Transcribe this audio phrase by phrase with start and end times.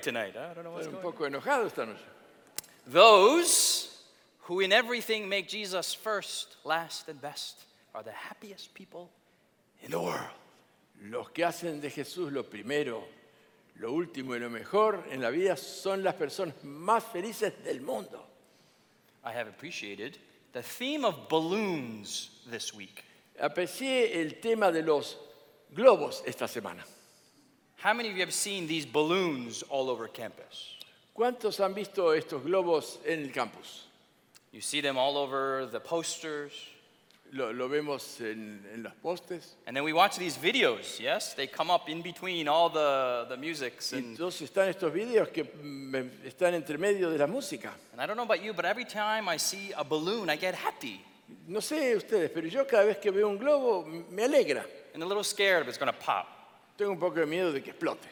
[0.00, 0.36] angry tonight.
[0.36, 2.00] I don't know what's Estoy un going poco enojado esta noche.
[2.86, 4.02] Those
[4.42, 9.10] who in everything make Jesus first, last, and best are the happiest people
[9.82, 10.30] in the world.
[11.02, 13.02] Los que hacen de Jesús lo primero,
[13.78, 18.20] lo último y lo mejor en la vida son las personas más felices del mundo.
[19.24, 20.18] I have appreciated
[20.52, 23.04] the theme of balloons this week.
[23.40, 25.16] Aprecié el tema de los
[25.74, 26.84] globos esta semana.
[27.82, 30.76] How many of you have seen these balloons all over campus?
[31.16, 33.84] ¿Cuántos han visto estos globos en el campus?
[34.52, 36.52] You see them all over the posters.
[37.32, 39.54] Lo, lo vemos en, en los postes.
[39.66, 41.32] And then we watch these videos, yes?
[41.34, 43.92] They come up in between all the, the musics.
[43.92, 47.70] Y And, entonces están estos videos que mm, están entre medio de la música.
[47.92, 50.54] and I don't know about you, but every time I see a balloon, I get
[50.56, 51.00] happy
[51.46, 54.64] No sé ustedes, pero yo cada vez que veo un globo me alegra.
[54.92, 56.26] and a little scared if it's going to pop.
[56.80, 58.08] Tengo un poco de miedo de que explote.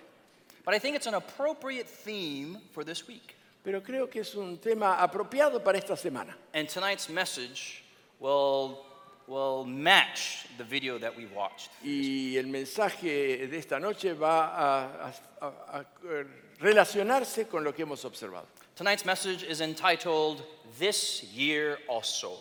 [0.62, 3.34] But I think it's an appropriate theme for this week.
[3.64, 6.36] Pero creo que es un tema apropiado para esta semana.
[6.52, 7.82] And tonight's message
[8.20, 8.84] will,
[9.26, 11.70] will match the video that we watched.
[11.82, 16.24] Y el mensaje de esta noche va a, a- a- a
[16.60, 18.44] relacionarse con lo que hemos observado.
[18.76, 20.42] Tonight's message is entitled
[20.78, 22.32] This Year Also.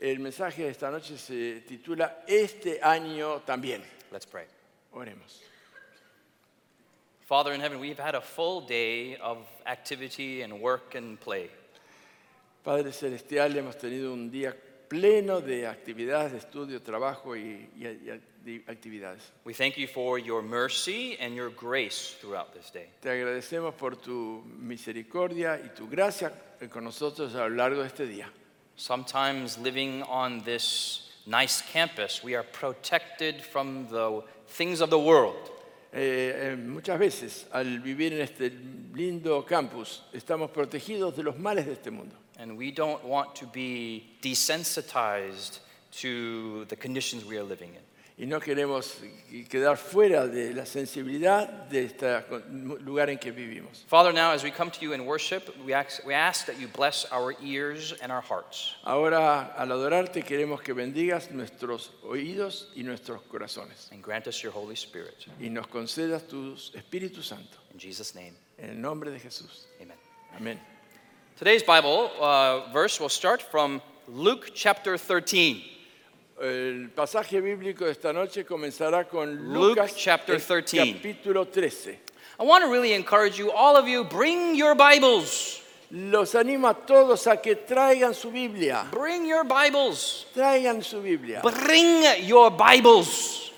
[0.00, 3.82] El mensaje de esta noche se titula Este año también.
[4.10, 4.46] Let's pray.
[4.94, 5.42] Oremos.
[7.28, 11.50] Father in heaven, we've had a full day of activity and work and play.
[12.64, 14.54] Padre Celestial, hemos tenido un día
[14.88, 19.20] pleno de actividades, de estudio, trabajo y, y- y actividades.
[19.44, 22.88] We thank you for your mercy and your grace throughout this day.
[23.02, 26.32] Te agradecemos por tu misericordia y tu gracia
[26.70, 28.30] con nosotros a lo largo de este día.
[28.76, 35.50] Sometimes living on this nice campus, we are protected from the things of the world.
[35.90, 38.52] Eh, eh, muchas veces al vivir en este
[38.94, 43.46] lindo campus estamos protegidos de los males de este mundo And we don't want to
[43.46, 45.58] be desensitized
[46.00, 47.87] to the conditions we are living in.
[48.20, 48.96] Y no queremos
[49.48, 52.24] quedar fuera de la sensibilidad de este
[52.80, 53.84] lugar en que vivimos.
[53.86, 56.66] Father, now as we come to you in worship, we ask, we ask that you
[56.66, 58.74] bless our ears and our hearts.
[58.84, 64.52] Ahora al adorarte queremos que bendigas nuestros oídos y nuestros corazones And grant us your
[64.52, 65.26] Holy Spirit.
[65.40, 67.56] y nos concedas tu Espíritu Santo.
[67.72, 69.66] In Jesus' name, En el nombre de Jesús.
[69.80, 69.96] amen.
[70.36, 70.60] Amén.
[71.38, 75.62] Today's Bible uh, verse will start from Luke chapter 13.
[76.40, 80.94] El pasaje bíblico de esta noche comenzará con Luke Lucas chapter el 13.
[80.94, 81.98] capítulo 13.
[82.38, 85.60] I want to really encourage you, all of you, bring your Bibles.
[85.90, 88.86] Los animo a todos a que traigan su Biblia.
[88.92, 90.26] Bring your Bibles.
[90.32, 91.40] Traigan su Biblia.
[91.42, 93.50] Bring your Bibles.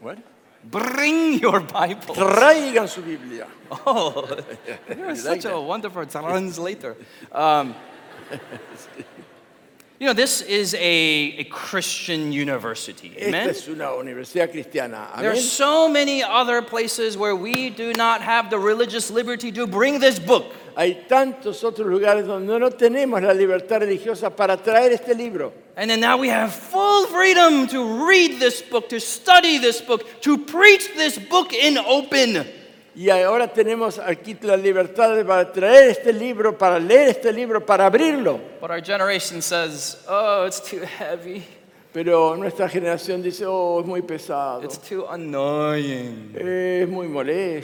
[0.00, 0.18] What?
[0.62, 2.16] Bring your Bibles.
[2.16, 3.46] Traigan su Biblia.
[3.86, 4.36] Oh,
[4.88, 6.96] you're You such a wonderful translator.
[7.30, 7.76] Um,
[10.00, 13.12] you know, this is a, a Christian university.
[13.18, 13.50] Esta Amen?
[13.50, 15.14] es una universidad cristiana.
[15.18, 15.42] There are Amén.
[15.42, 20.18] so many other places where we do not have the religious liberty to bring this
[20.18, 20.54] book.
[20.74, 25.52] Hay tantos otros lugares donde no tenemos la libertad religiosa para traer este libro.
[25.76, 30.06] And then now we have full freedom to read this book, to study this book,
[30.22, 32.46] to preach this book in open.
[33.00, 37.64] Y ahora tenemos aquí la libertad de- para traer este libro, para leer este libro,
[37.64, 38.38] para abrirlo.
[38.60, 41.42] But our generation says, oh, it's too heavy,
[41.94, 46.30] Pero nuestra generación dice, oh, es muy pesado, it's too annoying.
[46.82, 47.06] Es muy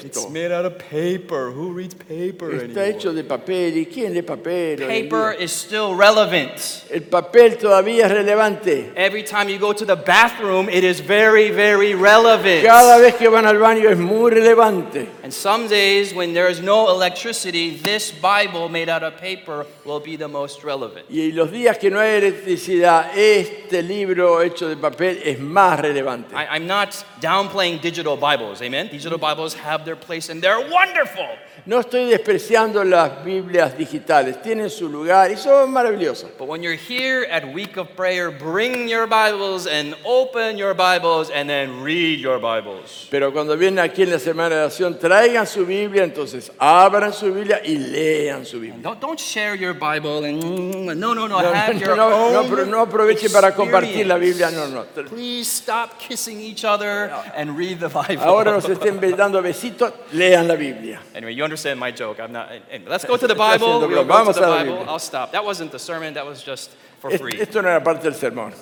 [0.05, 1.51] It's made out of paper.
[1.51, 2.89] Who reads paper está anymore?
[2.89, 3.77] hecho de papel.
[3.77, 4.83] ¿Y quién lee papel?
[4.83, 5.45] hoy en Paper día?
[5.45, 6.85] is still relevant.
[6.91, 8.93] El papel todavía es relevante.
[8.97, 12.65] Every time you go to the bathroom, it is very, very relevant.
[12.65, 15.09] Cada vez que van al baño es muy relevante.
[15.23, 20.01] And some days when there is no electricity, this Bible made out of paper will
[20.01, 21.07] be the most relevant.
[21.11, 26.35] Y los días que no hay electricidad, este libro hecho de papel es más relevante.
[26.35, 28.89] I, I'm not downplaying digital Bibles, amen?
[29.07, 31.29] Digital Bibles have their place and they're wonderful.
[31.67, 36.31] No estoy despreciando las Biblias digitales, tienen su lugar y son maravillosas.
[36.39, 41.29] But when you're here at Week of Prayer, bring your Bibles and open your Bibles
[41.29, 43.09] and then read your Bibles.
[43.11, 47.35] Pero cuando vienen aquí en la semana de oración, traigan su Biblia, entonces abran su
[47.35, 48.81] Biblia y lean su Biblia.
[48.81, 52.31] Don't, don't share your Bible and mm, no, no, no, No, have no, your no,
[52.31, 54.85] no, pero no aproveche para compartir la Biblia, no, no.
[55.09, 58.23] Please stop kissing each other and read the Bible.
[58.23, 61.01] Ahora nos estén dando besitos, lean la Biblia.
[61.13, 62.21] Anyway, you understand my joke.
[62.21, 62.51] I'm not.
[62.71, 63.81] Anyway, let's go to the Bible.
[63.81, 64.85] We'll go to the Bible.
[64.89, 65.33] I'll stop.
[65.33, 66.15] That wasn't the sermon.
[66.15, 66.71] That was just
[67.01, 67.41] for free.
[67.41, 68.53] Esto no era parte del sermón.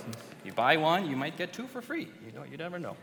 [0.44, 2.08] You buy one, you might get two for free.
[2.24, 2.96] You don't, you never know.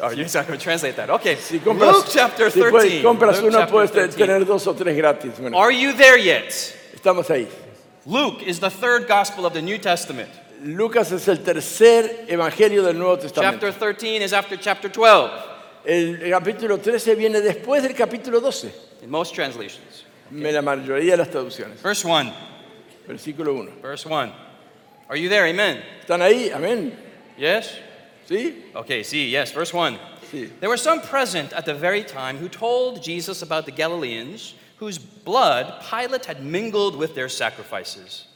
[0.00, 1.10] Oh, you're not going to translate that.
[1.10, 1.36] Okay.
[1.36, 3.02] Si compras, Luke chapter si 13.
[3.02, 4.16] compras Luke uno, puedes 13.
[4.16, 5.38] tener dos o tres gratis.
[5.40, 6.50] Bueno, Are you there yet?
[6.94, 7.48] estamos ahí.
[8.06, 10.30] Luke is the third gospel of the New Testament.
[10.62, 13.58] Lucas es el tercer evangelio del Nuevo Testamento.
[13.58, 15.51] Chapter 13 is after chapter 12
[15.84, 20.04] El capítulo 13 viene después del capítulo 12, in most translations.
[20.30, 21.82] en la mayoría de las traducciones.
[21.82, 22.32] Verse 1.
[23.06, 23.72] Versículo 1.
[23.82, 24.32] Verse 1.
[25.08, 25.46] Are you there?
[25.46, 25.82] Amen.
[26.00, 26.50] ¿Están ahí?
[26.50, 26.92] Amén.
[27.36, 27.78] Yes?
[28.28, 28.70] ¿Sí?
[28.74, 29.98] Okay, see, yes, verse 1.
[30.30, 30.50] Sí.
[30.60, 34.98] There were some present at the very time who told Jesus about the Galileans whose
[34.98, 38.26] blood Pilate had mingled with their sacrifices.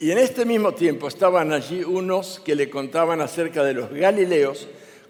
[0.00, 4.66] Y en este mismo tiempo estaban allí unos que le contaban acerca de los Galileos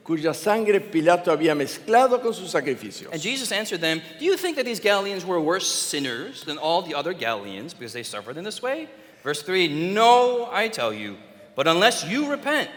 [0.08, 3.12] cuya sangre Pilato había mezclado con sus sacrificios.
[3.12, 6.80] And Jesus answered them, Do you think that these Galileans were worse sinners than all
[6.80, 8.88] the other Galileans because they suffered in this way?
[9.22, 11.18] Verse 3 No, I tell you,
[11.54, 12.70] but unless you repent,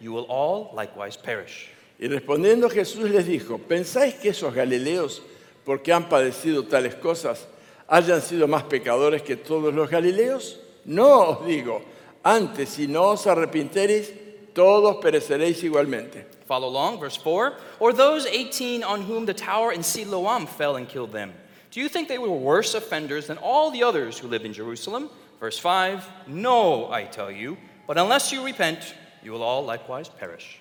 [0.00, 1.68] you will all likewise perish.
[2.00, 5.20] Y respondiendo Jesús les dijo, ¿pensáis que esos Galileos,
[5.66, 7.46] porque han padecido tales cosas,
[7.86, 10.58] hayan sido más pecadores que todos los Galileos?
[10.86, 11.82] No os digo,
[12.22, 14.10] antes si no os arrepintereis,
[14.58, 16.24] todos pereceréis igualmente.
[16.48, 17.54] Follow along, verse 4.
[17.78, 21.32] Or those 18 on whom the tower in Siloam fell and killed them.
[21.70, 25.10] Do you think they were worse offenders than all the others who live in Jerusalem?
[25.38, 26.04] Verse 5.
[26.26, 27.56] No, I tell you,
[27.86, 30.58] but unless you repent, you will all likewise perish.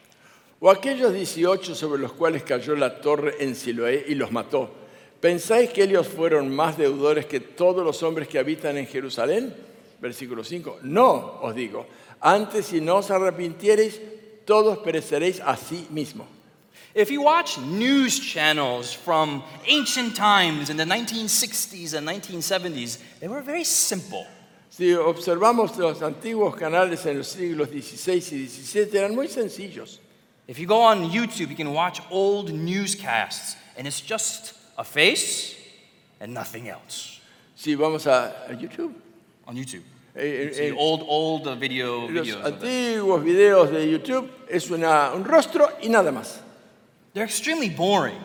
[0.61, 4.69] O aquellos 18 sobre los cuales cayó la torre en Siloé y los mató,
[5.19, 9.55] ¿pensáis que ellos fueron más deudores que todos los hombres que habitan en Jerusalén?
[9.99, 10.81] Versículo 5.
[10.83, 11.88] No, os digo,
[12.22, 14.00] antes si no os arrepintiereis,
[14.46, 16.25] todos pereceréis así mismo.
[16.96, 23.42] If you watch news channels from ancient times in the 1960s and 1970s, they were
[23.42, 24.25] very simple.
[24.69, 30.00] Si observamos los antiguos canales en los siglos XVI y XVII, eran muy sencillos.
[30.48, 35.56] If you go on YouTube, you can watch old newscasts, and it's just a face
[36.19, 37.19] and nothing else
[37.56, 38.94] Si vamos a, a YouTube,
[39.48, 39.81] on YouTube.
[40.18, 42.44] Eh, eh, eh, old, old video los videos.
[42.44, 42.54] them.
[42.54, 46.40] antiguos videos de YouTube es una- un rostro y nada más.
[47.14, 48.18] They're extremely boring.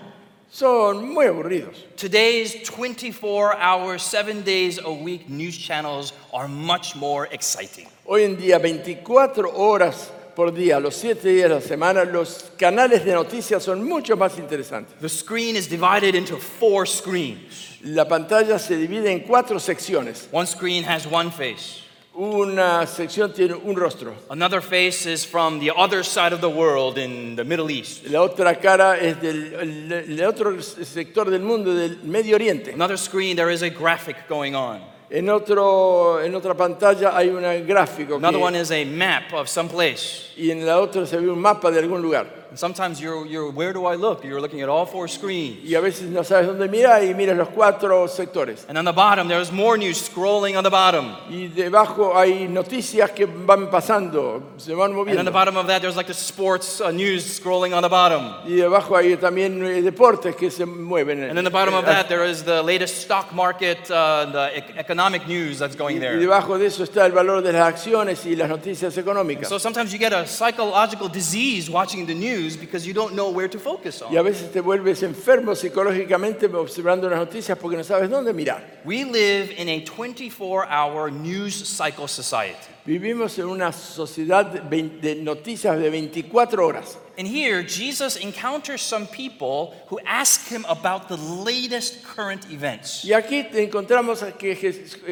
[0.50, 1.76] Son muy aburridos.
[1.96, 7.88] Today's 24 hour, seven days a week news channels are much more exciting.
[8.04, 13.02] Hoy en día, 24 horas por día, los 7 días de la semana, los canales
[13.04, 14.94] de noticias son mucho más interesantes.
[15.00, 17.78] The screen is divided into four screens.
[17.84, 20.28] La pantalla se divide en cuatro secciones.
[20.32, 21.81] One screen has one face.
[22.14, 24.12] Una sección tiene un rostro.
[24.28, 28.06] Another face is from the other side of the world in the Middle East.
[28.08, 32.72] La otra cara es del el- el otro sector del mundo, del Medio Oriente.
[32.74, 34.80] Another screen, there is a graphic going on.
[35.10, 39.48] En, otro, en otra pantalla hay un gráfico Another one que- is a map of
[39.48, 40.32] some place.
[40.36, 42.41] y en la otra se ve un mapa de algún lugar.
[42.56, 44.24] Sometimes you're, you're, where do I look?
[44.24, 45.58] You're looking at all four screens.
[45.64, 48.64] Y a veces no sabes dónde mirar y miras los cuatro sectores.
[48.68, 51.16] And on the bottom, there's more news scrolling on the bottom.
[51.30, 55.32] Y debajo hay noticias que van pasando, se van And on the moviendo.
[55.32, 58.34] bottom of that, there's like the sports uh, news scrolling on the bottom.
[58.44, 61.22] Y debajo hay también eh, deportes que se mueven.
[61.28, 64.76] And in the bottom of that, there is the latest stock market, uh, the ec-
[64.76, 66.18] economic news that's going Y there.
[66.18, 69.48] debajo de eso está el valor de las acciones y las noticias económicas.
[69.48, 73.48] So sometimes you get a psychological disease watching the news because you don't know where
[73.48, 74.26] to focus Y a on.
[74.26, 78.80] veces te vuelves enfermo psicológicamente observando las noticias porque no sabes dónde mirar.
[78.84, 82.58] We live in a 24 hour news cycle society.
[82.84, 86.98] Vivimos en una sociedad de noticias de 24 horas.
[87.16, 93.04] And here, Jesus encounters some people who ask him about the latest current events.
[93.04, 94.52] Y aquí encontramos a, que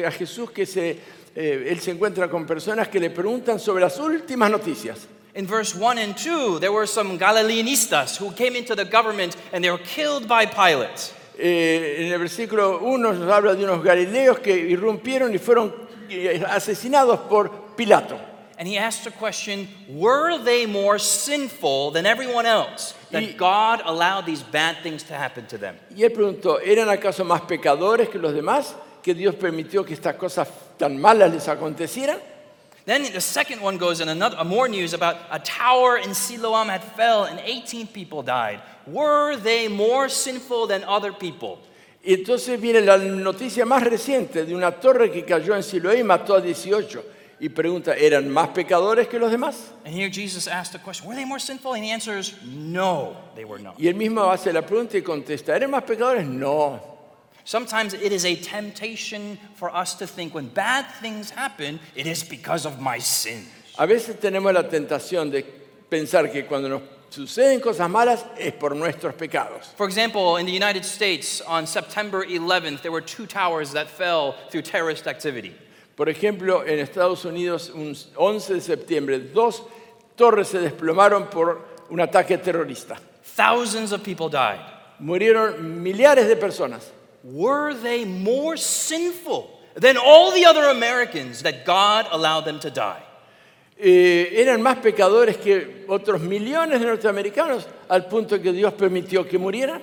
[0.05, 0.99] a Jesús que se,
[1.35, 5.07] eh, él se encuentra con personas que le preguntan sobre las últimas noticias.
[5.33, 9.63] In verse 1 and 2, there were some Galileanistas who came into the government and
[9.63, 11.13] they were killed by Pilate.
[11.39, 15.73] Eh, en el versículo 1 nos habla de unos galileos que irrumpieron y fueron
[16.09, 18.19] eh, asesinados por Pilato.
[18.59, 22.93] And he asked the question Were they more sinful than everyone else?
[23.11, 25.77] That Y- God allowed these bad things to happen to them.
[25.95, 28.75] Y él preguntó, ¿eran acaso más pecadores que los demás?
[29.01, 30.47] ¿Que Dios permitió que estas cosas
[30.77, 32.19] tan malas les acontecieran?
[32.91, 36.67] Then the second one goes in another uh, more news about a tower in Siloam
[36.67, 38.61] had fell and 18 people died.
[38.85, 41.59] Were they more sinful than other people?
[42.03, 46.03] Y entonces viene la noticia más reciente de una torre que cayó en Siloé y
[46.03, 47.01] mató a 18.
[47.39, 49.71] Y pregunta, ¿eran más pecadores que los demás?
[49.85, 51.75] And here Jesus asked the question, were they more sinful?
[51.75, 53.79] And he answers, no, they were not.
[53.79, 56.27] Y él mismo hace la pregunta y contesta, ¿eran más pecadores?
[56.27, 56.90] No.
[57.45, 62.23] Sometimes it is a temptation for us to think when bad things happen, it is
[62.23, 63.45] because of my sin.
[63.77, 65.43] A veces tenemos la tentación de
[65.89, 69.65] pensar que cuando nos suceden cosas malas es por nuestros pecados.
[69.75, 74.35] For example, in the United States, on September 11th, there were two towers that fell
[74.49, 75.55] through terrorist activity.
[75.95, 79.61] Por ejemplo, en Estados Unidos, un 11 de septiembre, dos
[80.15, 82.97] torres se desplomaron por un ataque terrorista.
[83.23, 84.59] Thousands of people died.
[84.99, 86.91] Murieron millares de personas.
[87.23, 93.03] Were they more sinful than all the other Americans that God allowed them to die?
[93.83, 99.39] Eh, eran más pecadores que otros millones de norteamericanos al punto que Dios permitió que
[99.39, 99.81] murieran.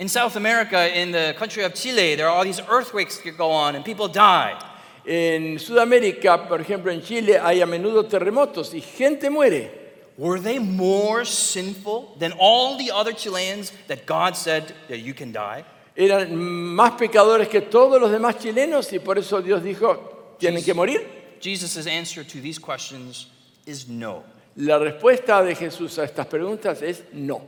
[0.00, 3.50] In South America, in the country of Chile, there are all these earthquakes that go
[3.50, 4.58] on and people die.
[5.06, 9.70] En Sudamérica, por ejemplo, en Chile, hay a menudo terremotos y gente muere.
[10.16, 15.32] Were they more sinful than all the other Chileans that God said that you can
[15.32, 15.64] die?
[15.94, 20.74] Eran más pecadores que todos los demás chilenos y por eso Dios dijo, tienen que
[20.74, 21.20] morir.
[21.40, 23.28] Jesus' answer to these questions
[23.66, 24.22] is no.
[24.56, 27.42] La respuesta de Jesús a estas preguntas es no.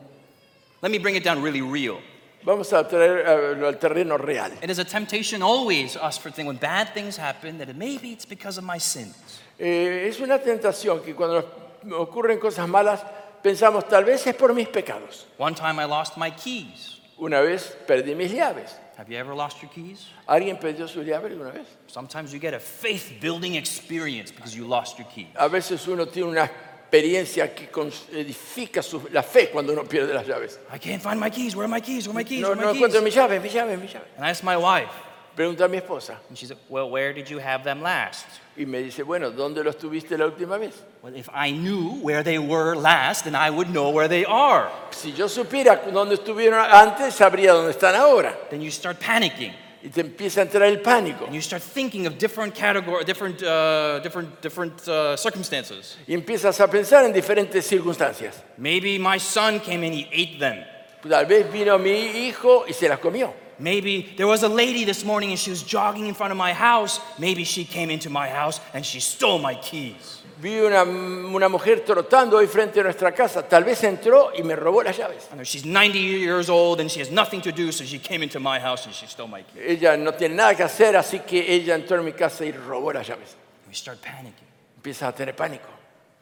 [0.82, 2.00] Let me bring it down really real.
[2.44, 4.50] Vamos a traerlo al terreno real.
[4.62, 8.12] It is a temptation always us for thinking when bad things happen that it, maybe
[8.12, 9.14] it's because of my sins.
[9.58, 11.44] Eh, es una tentación que cuando
[11.92, 13.00] ocurren cosas malas
[13.42, 15.26] pensamos tal vez es por mis pecados.
[15.38, 16.91] One time I lost my keys.
[17.22, 18.74] Una vez perdí mis llaves.
[18.98, 20.08] Have you ever lost your keys?
[20.26, 21.66] ¿Alguien perdió sus llaves alguna vez?
[21.86, 25.28] Sometimes you get a faith building experience because you lost your keys.
[25.36, 26.50] A veces uno tiene una
[26.90, 27.68] experiencia que
[28.12, 30.58] edifica su- la fe cuando uno pierde las llaves.
[30.74, 31.54] I can't find my keys.
[31.54, 32.08] Where are my keys?
[32.08, 32.40] Where are my keys?
[32.42, 34.08] No, Where are no my encuentro mis llaves, mis llaves, mis llaves.
[34.16, 34.90] And I asked my wife,
[35.34, 38.26] Pregunta a mi esposa and she said, Well, where did you have them last?
[38.54, 40.74] y me dice, bueno, ¿dónde los tuviste la última vez?
[41.02, 44.70] Well, if I knew where they were last, then I would know where they are.
[44.90, 48.36] Si yo supiera dónde estuvieron antes, sabría dónde están ahora.
[48.50, 51.24] Then you start panicking Y te empieza a entrar el pánico.
[51.24, 55.96] and you start thinking of different category, different, uh, different, different uh, circumstances.
[56.06, 58.34] Y empiezas a pensar en diferentes circunstancias.
[58.58, 60.62] Maybe my son came and he ate them.
[61.08, 63.32] Tal vez vino mi hijo y se las comió.
[63.58, 66.52] Maybe there was a lady this morning and she was jogging in front of my
[66.52, 67.00] house.
[67.18, 70.18] Maybe she came into my house and she stole my keys.
[70.40, 73.42] Vi una, una mujer trotando hoy frente a nuestra casa.
[73.42, 75.28] Tal vez entró y me robó las llaves.
[75.30, 78.24] I know she's 90 years old and she has nothing to do, so she came
[78.24, 79.80] into my house and she stole my keys.
[79.82, 82.92] Ella no tiene nada que hacer, así que ella entró en mi casa y robó
[82.92, 83.36] las llaves.
[83.68, 84.48] We start panicking.
[84.82, 85.68] Empiezas a tener pánico.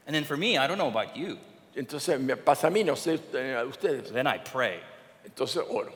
[0.06, 1.38] And then for me, I don't know about you,
[1.74, 4.12] Entonces me pasa a mí, no sé eh, a ustedes.
[4.12, 4.80] then I pray.
[5.24, 5.92] Entonces oro.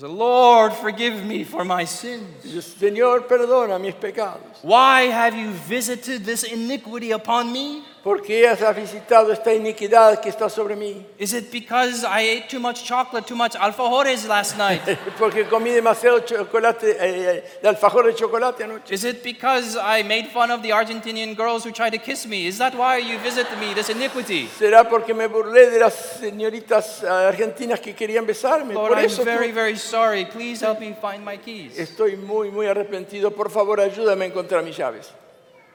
[0.00, 2.44] I Lord, forgive me for my sins.
[2.44, 4.62] Señor, perdona mis pecados.
[4.62, 7.82] Why have you visited this iniquity upon me?
[8.08, 11.04] ¿Por qué has visitado esta iniquidad que está sobre mí?
[11.18, 14.80] Is it because I ate too much chocolate, too much alfajores last night?
[15.18, 18.94] Porque comí demasiado chocolate, eh, de alfajor de chocolate anoche.
[18.94, 22.46] Is it because I made fun of the Argentinian girls who tried to kiss me?
[22.46, 24.48] Is that why you visit me, this iniquity?
[24.58, 28.72] ¿Será porque me burlé de las señoritas ah, argentinas que querían besarme?
[28.72, 30.24] Lord, Por I'm eso very, very sorry.
[30.24, 31.78] Please help me find my keys.
[31.78, 33.30] estoy muy, muy arrepentido.
[33.32, 35.12] Por favor, ayúdame a encontrar mis llaves.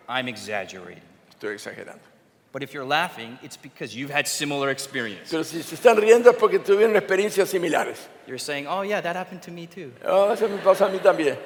[0.10, 1.04] I'm exaggerating.
[1.30, 2.13] Estoy exagerando.
[2.54, 5.30] But if you're laughing, it's because you've had similar experience.
[5.30, 7.98] Pero si se están riendo es porque tuvieron experiencias similares.
[8.28, 9.92] You're saying, oh, yeah, that happened to me too.
[10.06, 11.38] Ah, eso me pasa a mí también.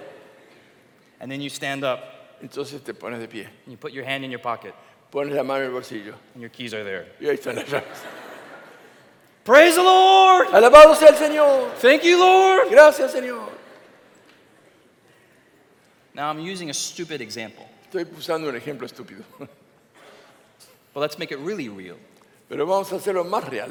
[1.20, 4.24] And then you stand up Entonces te pones de pie, and you put your hand
[4.24, 4.76] in your pocket
[5.12, 7.08] pones la mano en el bolsillo and your keys are there.
[7.20, 8.04] y ahí están las llaves.
[9.44, 10.48] Praise the Lord!
[10.48, 11.74] Alabado sea el Señor.
[11.80, 12.70] Thank you, Lord!
[12.70, 13.50] Gracias, Señor.
[16.14, 19.24] Now I'm using a stupid example, Estoy usando un ejemplo estúpido,
[20.98, 21.96] but let's make it really real.
[22.50, 23.70] pero vamos a hacerlo más real.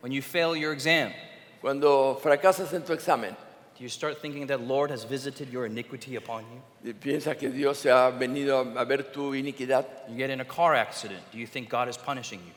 [0.00, 1.12] When you fail your exam,
[1.60, 3.36] Cuando fracasas en tu examen
[3.76, 6.62] do you start thinking that Lord has visited your iniquity upon you?
[6.82, 10.46] y piensas que Dios se ha venido a ver tu iniquidad, You get in a
[10.46, 12.52] car accident, do you think God is punishing you?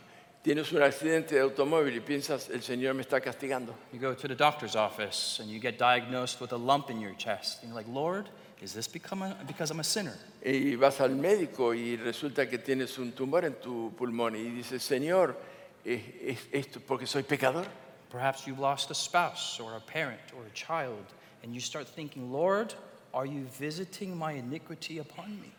[0.46, 3.74] tienes un accidente de automóvil y piensas, el Señor me está castigando.
[3.92, 7.16] You go to the doctor's office and you get diagnosed with a lump in your
[7.16, 7.64] chest.
[7.64, 8.30] And you're like, Lord,
[8.64, 10.18] is this a, because I'm a sinner?
[10.42, 14.82] Y vas al médico y resulta que tienes un tumor en tu pulmón y dices,
[14.82, 15.36] Señor,
[15.84, 17.66] ¿es, es esto porque soy pecador?
[18.10, 21.04] Perhaps you've lost a spouse or a parent or a child,
[21.44, 22.74] and you start thinking, Lord,
[23.14, 25.52] are you visiting my iniquity upon me?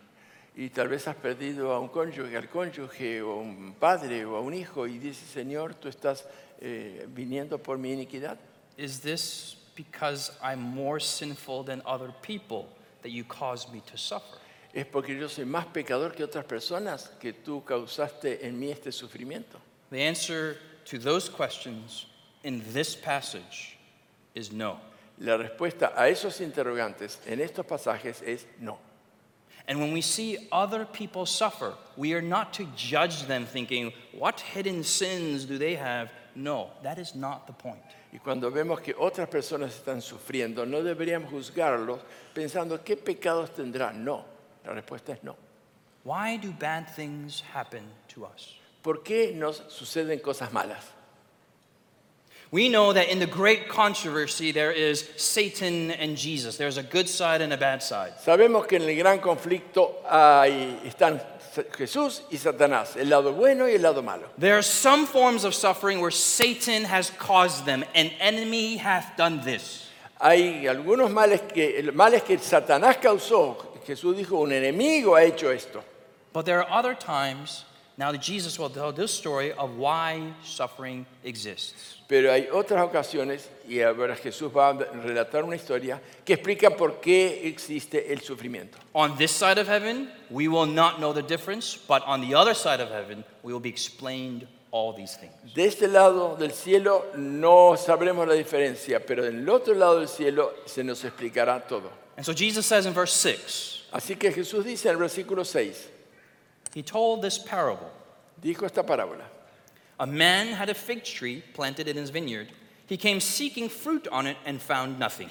[0.57, 4.37] Y tal vez has perdido a un cónyuge, al cónyuge, o a un padre, o
[4.37, 6.25] a un hijo, y dices, Señor, tú estás
[6.61, 8.39] eh, viniendo por mi iniquidad.
[8.79, 12.69] Is this because I'm more sinful than other people
[13.05, 14.39] that you caused me to suffer?
[14.75, 18.91] Es porque yo soy más pecador que otras personas que tú causaste en mí este
[18.91, 19.61] sufrimiento.
[19.91, 20.57] The answer
[20.87, 22.07] to those questions
[22.43, 23.79] in this passage
[24.35, 24.81] is no.
[25.21, 28.79] La respuesta a esos interrogantes en estos pasajes es no.
[29.69, 34.41] And when we see other people suffer, we are not to judge them thinking, what
[34.41, 36.11] hidden sins do they have?
[36.35, 37.81] No, that is not the point.
[38.15, 41.99] Y cuando vemos que otras personas están sufriendo, no deberíamos juzgarlos
[42.33, 44.05] pensando qué pecados tendrán.
[44.05, 44.25] No,
[44.65, 45.37] la respuesta es no.
[46.05, 47.83] Why do bad things happen
[48.15, 48.55] to us?
[48.83, 50.85] ¿Por qué nos suceden cosas malas?
[52.53, 56.57] We know that in the great controversy, there is Satan and Jesus.
[56.57, 58.13] There's a good side and a bad side.
[58.25, 61.21] Sabemos que en el gran conflicto hay- están
[61.77, 64.29] Jesús y Satanás, el lado bueno y el lado malo.
[64.39, 67.85] There are some forms of suffering where Satan has caused them.
[67.95, 69.89] An enemy hath done this.
[70.21, 73.57] Hay algunos males que, males que Satanás causó.
[73.87, 75.83] Jesús dijo, un enemigo ha hecho esto.
[76.33, 77.65] But there are other times,
[77.97, 81.99] now that Jesus will tell this story of why suffering exists.
[82.09, 87.01] Pero hay otras ocasiones, y ahora Jesús va a relatar una historia que explica por
[87.01, 88.79] qué existe el sufrimiento.
[88.95, 92.55] On this side of heaven, we will not know the difference, but on the other
[92.55, 95.33] side of heaven, we will be explained all these things.
[95.55, 100.53] De este lado del cielo no sabremos la diferencia, pero del otro lado del cielo
[100.67, 101.91] se nos explicará todo.
[102.17, 105.91] And so Jesus says in verse 6, Así que Jesús dice en el versículo 6,
[106.75, 107.91] He told this parable.
[108.43, 109.25] dijo esta parábola.
[110.01, 112.49] A man had a fig tree planted in his vineyard.
[112.87, 115.31] He came seeking fruit on it and found nothing.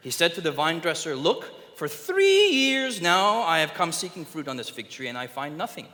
[0.00, 4.24] He said to the vine dresser, Look, for three years now I have come seeking
[4.24, 5.88] fruit on this fig tree and I find nothing.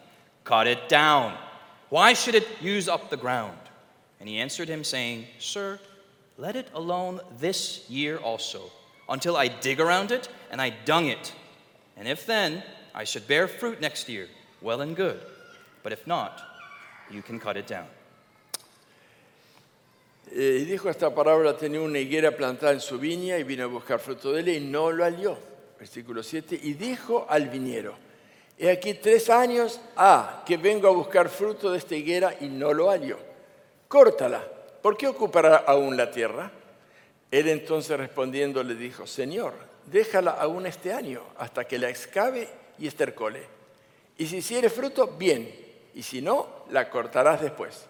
[0.44, 1.36] Cut it down.
[1.88, 3.58] Why should it use up the ground?
[4.20, 5.80] And he answered him, saying, Sir,
[6.36, 8.70] let it alone this year also,
[9.08, 11.32] until I dig around it and I dung it.
[11.96, 12.62] And if then
[12.94, 14.28] I should bear fruit next year,
[14.62, 15.20] well and good.
[15.82, 16.40] But if not,
[17.10, 17.86] you can cut it down.
[20.34, 23.98] Eh, dijo esta parábola, tenía una higuera plantada en su viña y vino a buscar
[23.98, 25.36] fruto de él y no lo halló.
[25.78, 27.94] Versículo 7, y dijo al viñero,
[28.56, 32.72] he aquí tres años, ah, que vengo a buscar fruto de esta higuera y no
[32.72, 33.18] lo hallo.
[33.88, 34.42] Córtala,
[34.80, 36.50] ¿por qué ocupará aún la tierra?
[37.30, 39.54] Él entonces respondiendo le dijo, Señor,
[39.86, 42.48] déjala aún este año hasta que la excave
[42.78, 43.61] y estercole.
[44.22, 45.52] Y si hiciere fruto, bien,
[45.96, 47.86] y si no, la cortarás después.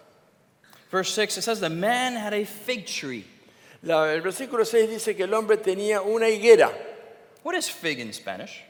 [0.91, 3.23] Verse 6, it says, The man had a fig tree.
[3.83, 6.71] La- el versículo 6 dice que el hombre tenía una higuera,
[7.43, 8.63] What is fig in Spanish?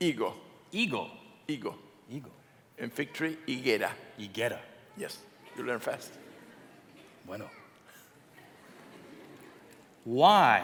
[0.00, 0.34] higo,
[0.72, 1.10] Eagle.
[1.46, 1.76] higo.
[2.10, 2.32] Eagle.
[2.78, 3.90] En fig tree, higuera.
[4.18, 4.58] Higuera.
[4.96, 5.18] Yes,
[5.58, 6.12] you learn fast.
[7.26, 7.50] Bueno.
[10.04, 10.62] Why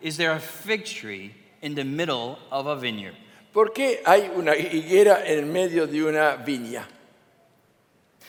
[0.00, 3.16] is there a fig tree in the middle of a vineyard?
[3.52, 6.86] ¿Por qué hay una higuera en medio de una viña?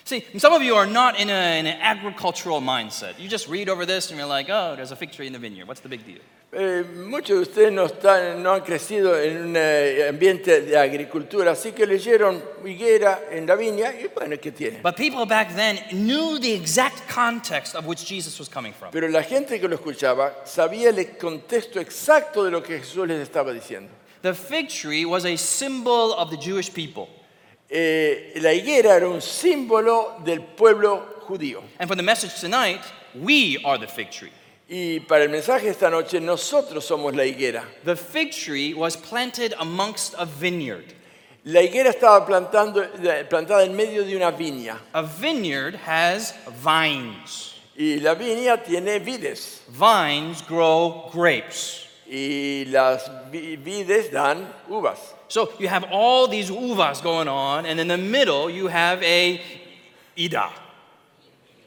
[0.09, 3.19] See, some of you are not in, a, in an agricultural mindset.
[3.19, 5.39] You just read over this and you're like, oh, there's a fig tree in the
[5.39, 5.67] vineyard.
[5.67, 6.17] What's the big deal?
[6.51, 11.51] Eh, muchos de ustedes no, están, no han crecido en un eh, ambiente de agricultura,
[11.51, 14.79] así que leyeron higuera en la viña y bueno, ¿qué tiene?
[14.81, 18.89] But people back then knew the exact context of which Jesus was coming from.
[18.91, 23.19] Pero la gente que lo escuchaba sabía el contexto exacto de lo que Jesús les
[23.19, 23.98] estaba diciendo.
[24.21, 27.07] The fig tree was a symbol of the Jewish people.
[27.71, 31.61] Eh, la higuera era un símbolo del pueblo judío.
[31.79, 32.81] And for the message tonight,
[33.15, 34.31] we are the fig tree.
[34.67, 37.63] Y para el mensaje esta noche, nosotros somos la higuera.
[37.85, 40.93] The fig tree was planted amongst a vineyard.
[41.45, 42.87] La higuera estaba plantando-
[43.29, 44.77] plantada en medio de una viña.
[44.93, 47.53] A vineyard has vines.
[47.77, 49.61] Y la viña tiene vides.
[49.69, 51.85] Vines grow grapes.
[52.11, 54.97] Y las vides dan uvas.
[55.27, 59.39] So you have all these uvas going on, and in the middle you have a
[60.17, 60.49] ida.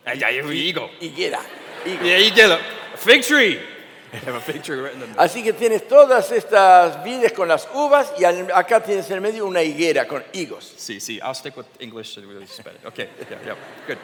[0.04, 0.88] Ah, yeah, you eagle.
[1.00, 1.38] Higuera.
[1.84, 2.04] higo.
[2.04, 2.58] Yeah, get a
[2.96, 3.60] fig tree.
[4.12, 5.22] You have a fig tree right in the middle.
[5.24, 9.46] Así que tienes todas estas vides con las uvas y al- acá tienes en medio
[9.46, 10.74] una higuera con higos.
[10.76, 12.84] See, see, I'll stick with English and really Spanish.
[12.84, 13.54] Okay, yeah, yeah,
[13.86, 13.96] good.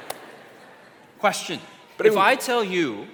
[1.18, 1.60] Question.
[1.98, 3.06] But if I tell you,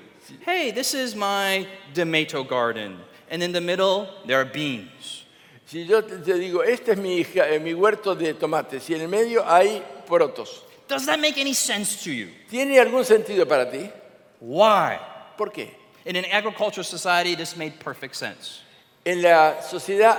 [0.45, 3.01] hey, this is my tomato garden,
[3.35, 5.25] and in the middle there are beans.
[5.67, 8.95] Si yo te te digo, este es mi, hija- eh, mi huerto de tomates y
[8.95, 12.29] en el medio hay porotos, Does that make any sense to you?
[12.51, 13.91] ¿tiene algún sentido para ti?
[14.41, 14.99] Why?
[15.37, 15.71] ¿Por qué?
[16.05, 18.61] In an agricultural society, this made perfect sense.
[19.07, 20.19] En la sociedad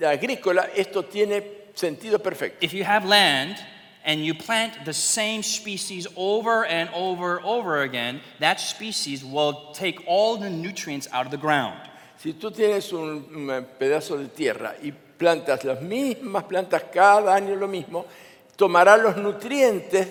[0.00, 1.42] agrícola esto tiene
[1.74, 2.58] sentido perfecto.
[2.60, 3.56] If you have land
[4.04, 9.72] and you plant the same species over and over and over again, that species will
[9.72, 11.78] take all the nutrients out of the ground.
[12.22, 17.66] Si tú tienes un, pedazo de tierra y plantas las mismas plantas cada año lo
[17.66, 18.06] mismo,
[18.54, 20.08] tomará los nutrientes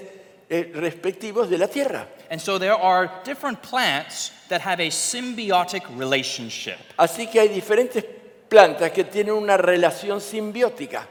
[0.50, 2.06] eh, respectivos de la tierra.
[2.30, 6.78] And so there are different plants that have a symbiotic relationship.
[6.98, 8.04] Así que hay diferentes
[8.50, 11.08] plantas que tienen una relación simbiótica.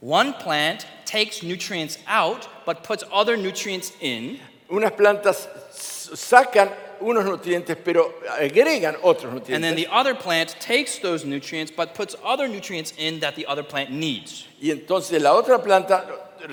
[0.00, 7.76] One plant takes nutrients out but puts other nutrients in, Unas plantas sacan unos nutrientes
[7.84, 9.76] pero agregan otros and then nutrientes.
[9.76, 13.90] the other plant takes those nutrients but puts other nutrients in that the other plant
[13.90, 14.46] needs.
[14.60, 16.04] Y entonces la otra planta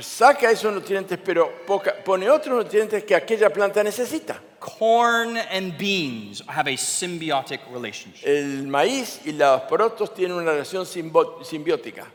[0.01, 4.39] saca esos nutrientes pero poca- pone otros nutrientes que aquella planta necesita.
[4.59, 8.25] Corn and beans have a symbiotic relationship.
[8.25, 12.05] El maíz y los porotos tienen una relación simbo- simbiótica.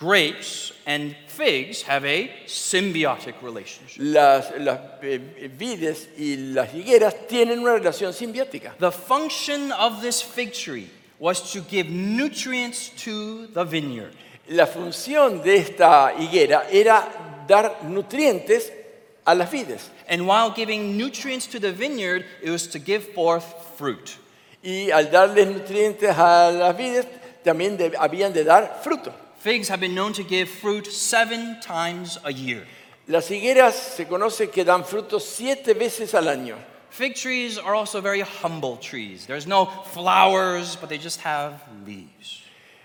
[0.00, 3.98] Grapes and figs have a symbiotic relationship.
[4.02, 5.18] Las, las, eh,
[5.54, 8.72] vides y las higueras tienen una relación simbiótica.
[8.78, 14.12] The function of this fig tree was to give nutrients to the vineyard.
[14.48, 17.06] La función de esta higuera era
[17.46, 18.72] dar nutrientes
[19.26, 19.90] a las vides.
[20.08, 23.44] And while giving nutrients to the vineyard, it was to give forth
[23.76, 24.16] fruit.
[24.64, 27.06] Y al darles nutrientes a las vides,
[27.44, 29.12] también de- habían de dar fruto.
[29.40, 32.66] Figs have been known to give fruit seven times a year.
[33.08, 36.58] Las higueras se conoce que dan frutos siete veces al año.
[36.90, 39.24] Fig trees are also very humble trees.
[39.24, 42.42] There's no flowers, but they just have leaves.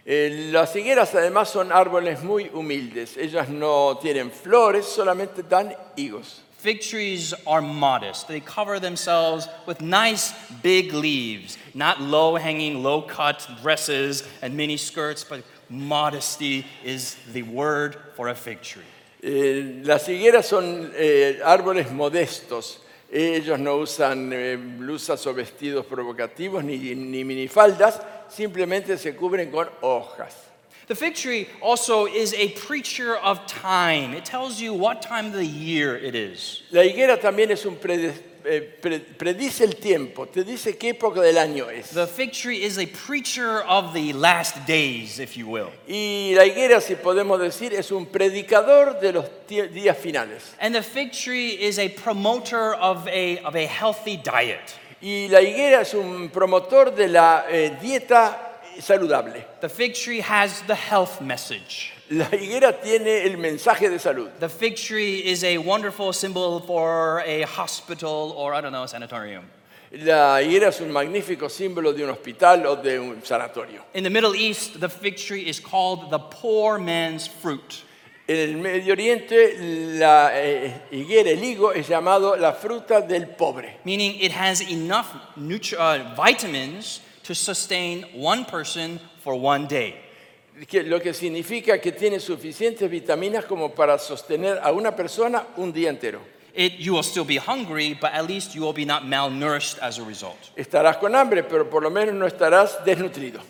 [0.07, 3.17] Eh, las higueras además son árboles muy humildes.
[3.17, 6.39] Ellas no tienen flores, solamente dan higos.
[6.65, 8.29] Fig trees are modest.
[8.29, 14.77] They cover themselves with nice big leaves, not low hanging, low cut dresses and mini
[14.77, 18.81] skirts, but modesty is the word for a fig tree.
[19.23, 22.79] Eh, las higueras son eh, árboles modestos.
[23.11, 29.67] Ellos no usan eh, blusas o vestidos provocativos ni, ni minifaldas, simplemente se cubren con
[29.81, 30.33] hojas.
[30.87, 34.13] The fig tree also is a preacher of time.
[34.13, 36.61] It tells you what time of the year it is.
[36.71, 38.13] La higuera también es un prede-
[38.45, 41.89] eh, pre- predice el tiempo, te dice qué época del año es.
[41.89, 45.71] The fig tree is a preacher of the last days, if you will.
[45.87, 50.55] Y la higuera, si podemos decir, es un predicador de los tie- días finales.
[50.59, 54.75] And the fig tree is a promoter of a, of a healthy diet.
[55.01, 58.37] Y la higuera es un promotor de la eh, dieta
[58.79, 59.43] saludable.
[59.61, 61.91] The fig tree has the health message.
[62.11, 64.29] La higuera tiene el mensaje de salud.
[64.39, 68.87] The fig tree is a wonderful symbol for a hospital or, I don't know, a
[68.87, 69.43] sanatorium.
[69.91, 73.81] La higuera es un magnífico símbolo de un hospital o de un sanatorio.
[73.93, 77.83] In the Middle East, the fig tree is called the poor man's fruit.
[78.27, 83.77] En el Medio Oriente, la eh, higuera, el higo, es llamado la fruta del pobre.
[83.83, 89.95] meaning it has enough nutri- uh, vitamins to sustain one person for one day.
[90.67, 95.73] Que- lo que significa que tiene suficientes vitaminas como para sostener a una persona un
[95.73, 96.21] día entero.
[96.53, 99.99] It, you will still be hungry, but at least you will be not malnourished as
[99.99, 100.37] a result.
[100.55, 103.41] Estarás con hambre, pero por lo menos no estarás desnutrido.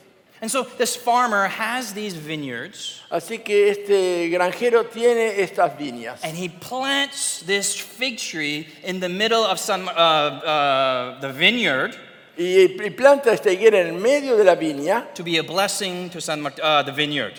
[0.42, 6.36] And so this farmer has these vineyards, Así que este granjero tiene estas viñas and
[6.36, 11.96] he plants this fig tree in the middle of some, uh, uh, the vineyard
[12.38, 16.10] y, y planta esta higuera en el medio de la viña to be a blessing
[16.10, 17.34] to San Mart- uh, the vineyard,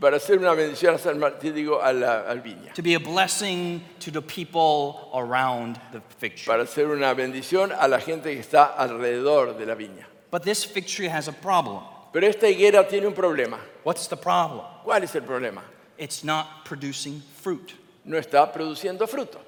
[0.00, 2.72] para hacer una bendición a San Martín, digo, a la al viña.
[2.74, 6.46] to be a blessing to the people around the fig tree.
[6.46, 10.06] Para hacer una bendición a la gente que está alrededor de la viña.
[10.30, 11.82] But this fig tree has a problem.
[12.12, 13.58] Pero esta higuera tiene un problema.
[13.84, 14.64] What's the problem?
[14.84, 15.62] ¿Cuál es el problema?
[15.98, 17.72] It's not producing fruit.
[18.04, 19.38] No está produciendo fruto.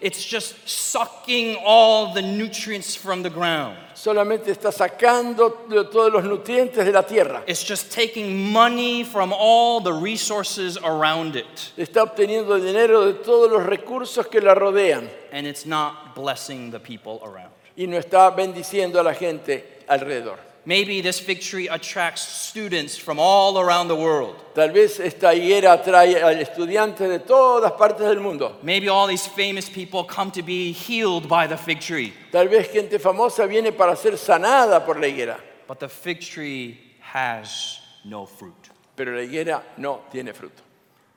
[0.00, 3.76] It's just sucking all the nutrients from the ground.
[3.94, 5.50] Solamente está sacando
[5.90, 7.42] todos los nutrientes de la tierra.
[7.46, 11.72] It's just taking money from all the resources around it.
[11.76, 15.08] Está obteniendo dinero de todos los recursos que la rodean.
[15.32, 17.50] And it's not blessing the people around.
[17.76, 20.47] Y no está bendiciendo a la gente alrededor.
[20.68, 24.36] Maybe this fig tree attracts students from all around the world.
[24.54, 28.54] Tal vez esta higuera atrae a estudiantes de todas partes del mundo.
[28.62, 32.12] Maybe all these famous people come to be healed by the fig tree.
[32.30, 35.40] Tal vez gente famosa viene para ser sanada por la higuera.
[35.66, 38.68] But the fig tree has no fruit.
[38.94, 40.60] Pero la higuera no tiene fruto.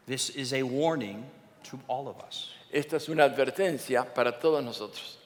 [0.06, 1.26] This is a warning
[1.64, 2.52] to all of us.
[2.72, 5.18] Esta es una advertencia para todos nosotros.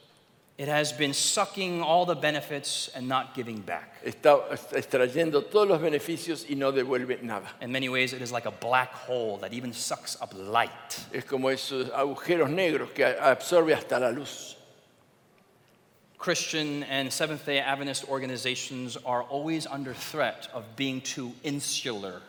[0.57, 4.01] It has been sucking all the benefits and not giving back.
[4.05, 7.49] Está extrayendo todos los beneficios y no devuelve nada.
[7.59, 10.99] In many ways, it is like a black hole that even sucks up light.
[11.11, 14.55] Es como esos agujeros negros que absorbe hasta la luz.
[16.17, 22.21] Christian and Seventh day Adventist organizations are always under threat of being too insular.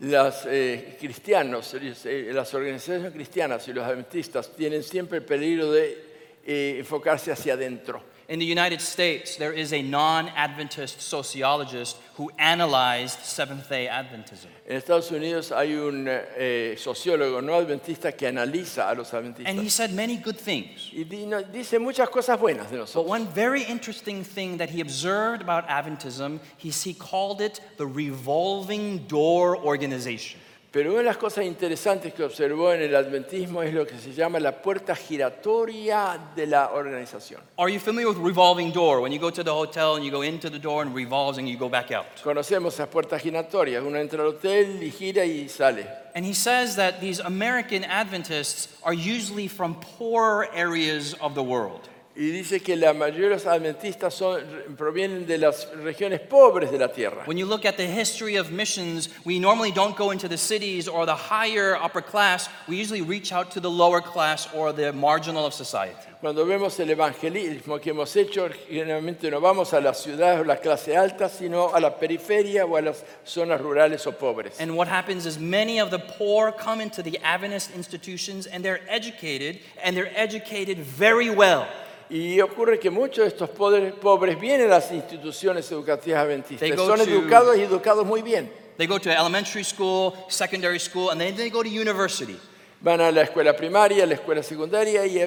[0.00, 6.09] Los eh, cristianos, eh, las organizaciones cristianas y los adventistas tienen siempre el peligro de
[6.46, 8.02] eh, enfocarse hacia adentro.
[8.28, 14.46] In the United States, there is a non Adventist sociologist who analyzed Seventh day Adventism.
[14.68, 19.48] En Estados Unidos hay un eh, sociólogo no adventista que analiza a los adventistas.
[19.50, 20.92] And he said many good things.
[20.92, 23.08] y di- no- dice muchas cosas buenas de But nosotros.
[23.10, 29.08] one very interesting thing that he observed about Adventism, he, he called it the revolving
[29.08, 30.38] door organization.
[30.72, 34.12] Pero una de las cosas interesantes que observó en el adventismo es lo que se
[34.12, 37.40] llama la puerta giratoria de la organización.
[37.58, 39.00] Are you familiar with revolving door?
[39.00, 41.48] When you go to the hotel and you go into the door and revolves and
[41.48, 42.06] you go back out.
[42.22, 43.82] Conocemos esas puertas giratorias.
[43.82, 45.88] Uno entra al hotel y gira y sale.
[46.14, 51.88] And he says that these American Adventists are usually from poorer areas of the world.
[52.20, 54.42] Y dice que la mayoría de los adventistas son-
[54.76, 57.22] provienen de las regiones pobres de la tierra.
[57.24, 60.86] When you look at the history of missions, we normally don't go into the cities
[60.86, 62.50] or the higher upper class.
[62.68, 65.96] We usually reach out to the lower class or the marginal of society.
[66.20, 70.56] Cuando vemos el evangelismo que hemos hecho, generalmente no vamos a las ciudades o la
[70.56, 74.60] clase alta, sino a la periferia o a las zonas rurales o pobres.
[74.60, 78.82] And what happens is many of the poor come into the Adventist institutions and they're
[78.90, 81.66] educated, and they're educated very well.
[82.10, 86.60] Y ocurre que muchos de estos pobres, pobres vienen a las instituciones educativas adventistas.
[86.68, 88.50] They go Son to- educados y educados muy bien.
[88.78, 92.36] They go to elementary school, secondary school, and then they go to university.
[92.82, 95.18] Van a la escuela primaria, a la escuela secundaria y,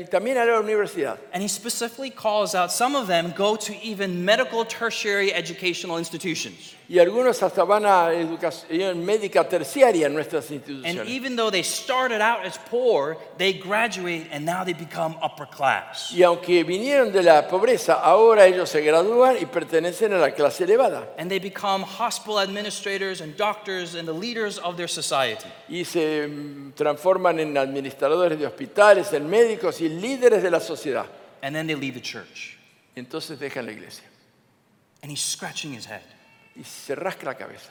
[0.00, 1.18] y también a la universidad.
[1.32, 6.74] And he specifically calls out some of them go to even medical tertiary educational institutions.
[6.92, 11.08] Y algunos hasta van a educación médica terciaria en nuestras And instituciones.
[11.08, 16.12] even though they started out as poor, they graduate and now they become upper class.
[16.12, 20.64] Y aunque vinieron de la pobreza, ahora ellos se gradúan y pertenecen a la clase
[20.64, 21.08] elevada.
[21.16, 25.48] And they become hospital administrators and doctors and the leaders of their society.
[25.70, 31.06] Y se mm, transforman en administradores de hospitales, en médicos y líderes de la sociedad.
[31.42, 32.58] And then they leave the church.
[32.94, 34.04] Entonces dejan la iglesia
[35.02, 36.02] And he's scratching his head.
[36.56, 37.70] Y se rasca la cabeza.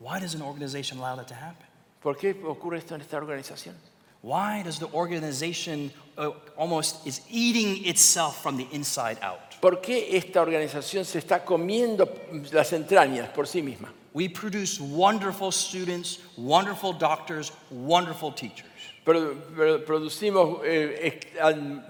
[0.00, 1.66] Why does an organization allow that to happen?
[2.02, 3.74] ¿Por qué ocurre esto en esta organización?
[4.22, 9.38] Why does the organization uh, almost is eating itself from the inside out?
[9.60, 12.06] ¿Por qué esta organización se está comiendo
[12.52, 13.92] las entrañas por sí misma?
[14.12, 18.66] We produce wonderful students, wonderful doctors, wonderful teachers.
[19.04, 21.20] Produ- pro- producimos eh,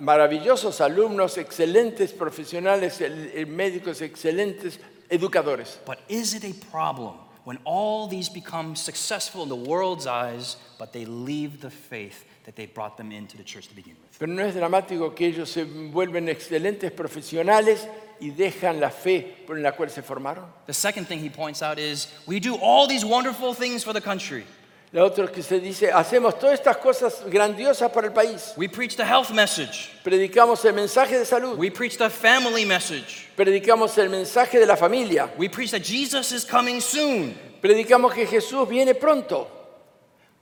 [0.01, 4.79] maravillosos alumnos, excelentes profesionales, el- el médicos, excelentes
[5.11, 5.79] educadores.
[5.85, 10.93] But is it a problem when all these become successful in the world's eyes, but
[10.93, 14.19] they leave the faith that they brought them into the church to begin with?
[14.19, 17.87] Pero no es dramático que ellos se vuelven excelentes profesionales
[18.21, 20.45] y dejan la fe por la cual se formaron.
[20.67, 24.01] The second thing he points out is we do all these wonderful things for the
[24.01, 24.45] country.
[24.93, 28.55] La otra es que se dice, hacemos todas estas cosas grandiosas para el país.
[28.57, 29.89] We preach the health message.
[30.03, 33.29] Predicamos el mensaje de salud, We preach the family message.
[33.37, 37.37] predicamos el mensaje de la familia, We preach that Jesus is coming soon.
[37.63, 39.47] predicamos que Jesús viene pronto,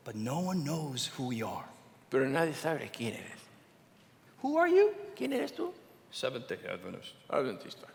[0.05, 1.67] But no one knows who we are.
[2.09, 3.37] pero nadie sabe quién eres.
[4.43, 4.93] Who are you?
[5.15, 5.75] ¿Quién eres tú?
[6.11, 7.13] Seventh day Adventist.
[7.29, 7.87] Adventista.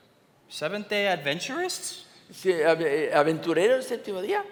[0.50, 2.06] Seventh day Adventurists?
[2.32, 4.44] Sí, eh, ¿Aventurero el séptimo día?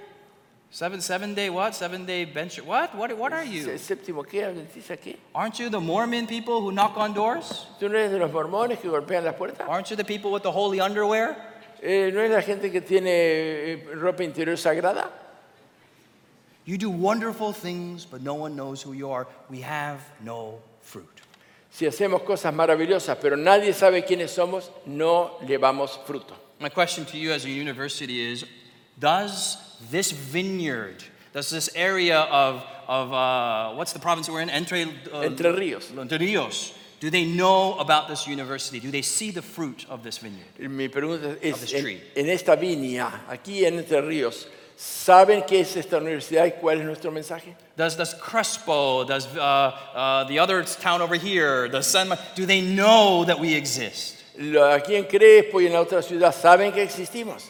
[0.73, 1.75] Seven, seven day what?
[1.75, 2.63] Seven day venture?
[2.63, 2.95] What?
[2.95, 3.69] What, what are you?
[3.69, 4.45] ¿El séptimo qué?
[4.45, 5.17] ¿Adventista qué?
[5.35, 7.65] Aren't you the Mormon people who knock on doors?
[7.77, 9.67] ¿Tú no eres de los mormones que golpean las puertas?
[9.67, 11.35] Aren't you the people with the holy underwear?
[11.83, 15.09] Eh, ¿No es la gente que tiene eh, ropa interior sagrada?
[16.63, 19.27] You do wonderful things, but no one knows who you are.
[19.49, 21.21] We have no fruit.
[21.69, 26.33] Si hacemos cosas maravillosas, pero nadie sabe quiénes somos, no llevamos fruto.
[26.61, 28.45] My question to you as a university is
[28.99, 29.57] Does
[29.89, 34.49] this vineyard, does this area of, of uh, what's the province we're in?
[34.49, 35.97] Entre, uh, Entre Ríos.
[35.97, 36.73] Entre Rios.
[36.99, 38.79] Do they know about this university?
[38.79, 40.45] Do they see the fruit of this vineyard?
[40.59, 42.01] Mi pregunta Of es, this en, tree.
[42.15, 44.45] en esta viña, aquí en Entre Ríos,
[44.77, 47.55] ¿saben qué es esta universidad y cuál es nuestro mensaje?
[47.75, 49.39] Does, does Crespo, does uh,
[49.95, 54.17] uh, the other town over here, does San Ma- do they know that we exist?
[54.37, 57.49] Lo- Aquí en Crespo y en la otra ciudad, ¿saben que existimos?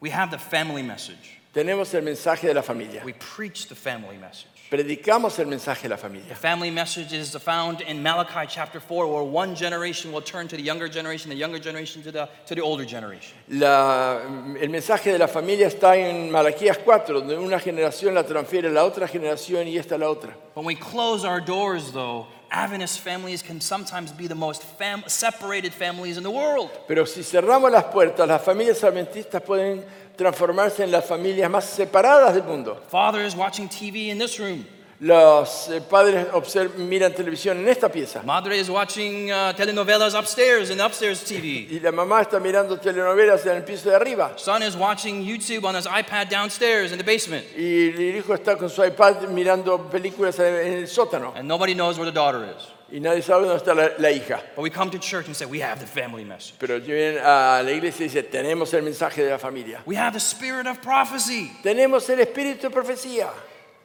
[0.00, 1.38] We have the family message.
[1.54, 3.02] Tenemos el mensaje de la familia.
[3.04, 4.48] We preach the family message.
[4.70, 6.34] Predicamos el mensaje de la The familia.
[6.34, 10.62] family message is found in Malachi chapter 4, where one generation will turn to the
[10.62, 13.32] younger generation, the younger generation to the, to the older generation.
[13.48, 14.20] La-
[14.60, 18.72] el mensaje de la familia está en Malaquías 4, donde una generación la transfiere a
[18.72, 20.34] la otra generación y esta a la otra.
[20.54, 25.72] When we close our doors, though, Adventist families can sometimes be the most fam- separated
[25.74, 26.70] families in the world.
[26.86, 29.84] Pero si cerramos las puertas, las familias adventistas pueden
[30.16, 32.80] transformarse en las familias más separadas del mundo.
[32.88, 34.64] Fathers watching TV in this room,
[35.00, 40.70] Los eh, padres obser- miran televisión en esta pieza Madre is watching uh, telenovelas upstairs
[40.70, 41.68] in the upstairs TV.
[41.70, 45.64] y la mamá está mirando telenovelas en el piso de arriba Son is watching YouTube
[45.66, 47.44] on his iPad downstairs in the basement.
[47.56, 51.98] y el hijo está con su iPad mirando películas en el sótano And nobody knows
[51.98, 52.66] where the daughter is.
[52.90, 54.40] y nadie sabe dónde está la, la hija.
[54.54, 56.54] But we come to church and say, we have the family message.
[56.58, 59.82] Pero vienen a la iglesia y dice, tenemos el mensaje de la familia.
[59.86, 61.50] We have the spirit of prophecy.
[61.64, 63.28] Tenemos el espíritu de profecía.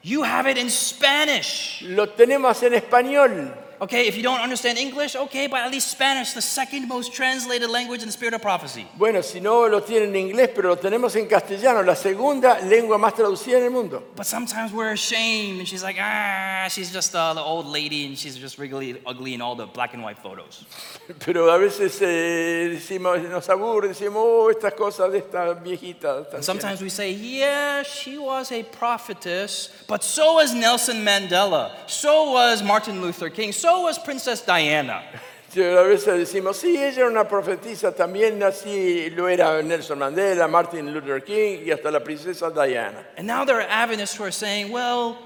[0.03, 1.83] You have it in Spanish.
[1.83, 3.53] Lo tenemos en español.
[3.81, 7.67] Okay, if you don't understand English, okay, but at least Spanish, the second most translated
[7.67, 8.85] language in the spirit of prophecy.
[8.95, 12.99] Bueno, si no lo tienen en inglés, pero lo tenemos en castellano, la segunda lengua
[12.99, 14.03] más traducida en el mundo.
[14.15, 18.15] But sometimes we're ashamed, and she's like, ah, she's just uh, the old lady, and
[18.15, 20.63] she's just really ugly in all the black and white photos.
[21.19, 26.31] Pero a veces eh, decimos, nos aburre, decimos, oh, estas cosas de esta viejita.
[26.35, 32.33] And sometimes we say, yeah, she was a prophetess, but so was Nelson Mandela, so
[32.33, 35.01] was Martin Luther King, so was Princess Diana.
[35.53, 40.93] A veces decimos, sí, ella era una profetisa, también así lo era Nelson Mandela, Martin
[40.93, 43.05] Luther King y hasta la princesa Diana.
[43.17, 45.17] And now there are Adventists who are saying, well,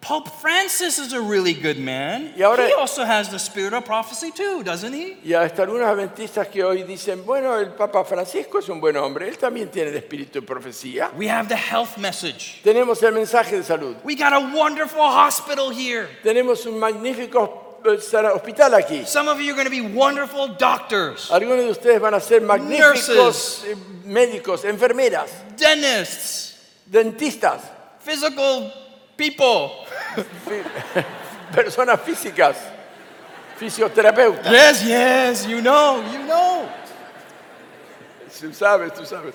[0.00, 2.32] Pope Francis is a really good man.
[2.34, 5.18] Y ahora- he also has the spirit of prophecy too, doesn't he?
[5.22, 9.28] Y hasta algunos adventistas que hoy dicen, bueno, el Papa Francisco es un buen hombre,
[9.28, 11.10] él también tiene el espíritu de profecía.
[11.16, 12.60] We have the health message.
[12.62, 13.96] Tenemos el mensaje de salud.
[14.02, 16.08] We got a wonderful hospital here.
[16.22, 19.06] Tenemos un magnífico hospital aquí.
[19.06, 22.40] Some of you are going to be wonderful doctors, Algunos de ustedes van a ser
[22.40, 26.56] magníficos eh, médicos, enfermeras, dentists,
[26.90, 27.60] dentistas,
[28.00, 28.72] physical
[29.16, 29.86] people.
[30.46, 30.62] fi-
[31.54, 32.56] personas físicas,
[33.58, 34.50] fisioterapeutas.
[34.50, 36.66] Yes, yes, you know, you know.
[38.40, 39.34] Tú sabes, tú sabes.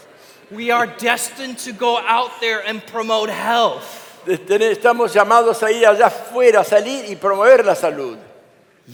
[0.51, 3.85] We are destined to go out there and promote health.
[4.25, 8.17] Tener- Estamos llamados a ir allá afuera, a salir y promover la salud.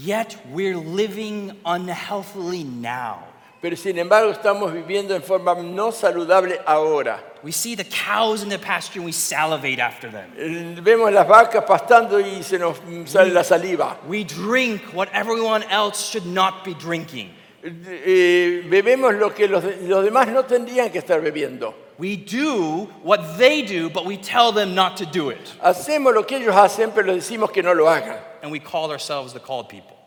[0.04, 3.24] Yet we're living unhealthily now.
[3.62, 7.20] Pero sin embargo estamos viviendo en forma no saludable ahora.
[7.42, 10.30] We see the cows in the pasture and we salivate after them.
[10.38, 13.98] Eh, Vemos las vacas pastando y se nos sale la saliva.
[14.08, 17.32] We drink what everyone else should not be drinking.
[17.64, 21.74] Eh, bebemos lo que los, los demás no tendrían que estar bebiendo.
[21.98, 25.54] We do what they do, but we tell them not to do it.
[25.64, 28.18] Hacemos lo que ellos hacen, pero les decimos que no lo hagan.
[28.46, 29.98] And we call ourselves the called people.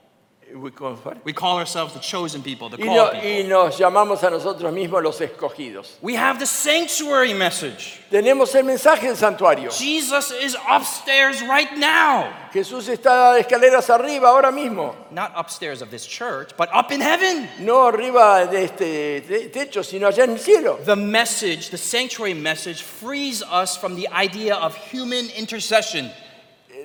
[0.55, 3.49] We call- We call ourselves the chosen people, the Y, no- called y people.
[3.51, 5.97] nos llamamos a nosotros mismos los escogidos.
[6.01, 7.99] We have the sanctuary message.
[8.13, 9.71] Tenemos el mensaje del santuario.
[9.77, 12.33] Jesus is upstairs right now.
[12.53, 14.95] Jesús está escaleras arriba ahora mismo.
[15.11, 17.49] Not upstairs of this church, but up in heaven.
[17.59, 20.79] No arriba de este te- techo, sino allá en el cielo.
[20.85, 26.11] The message, the sanctuary message, frees us from the idea of human intercession.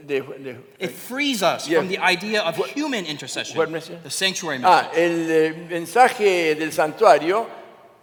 [0.05, 1.79] De- de- It frees us Yeah.
[1.79, 3.57] from the idea of human intercession.
[3.57, 4.01] what message?
[4.03, 4.89] The sanctuary message.
[4.91, 7.47] Ah, el eh, mensaje del santuario,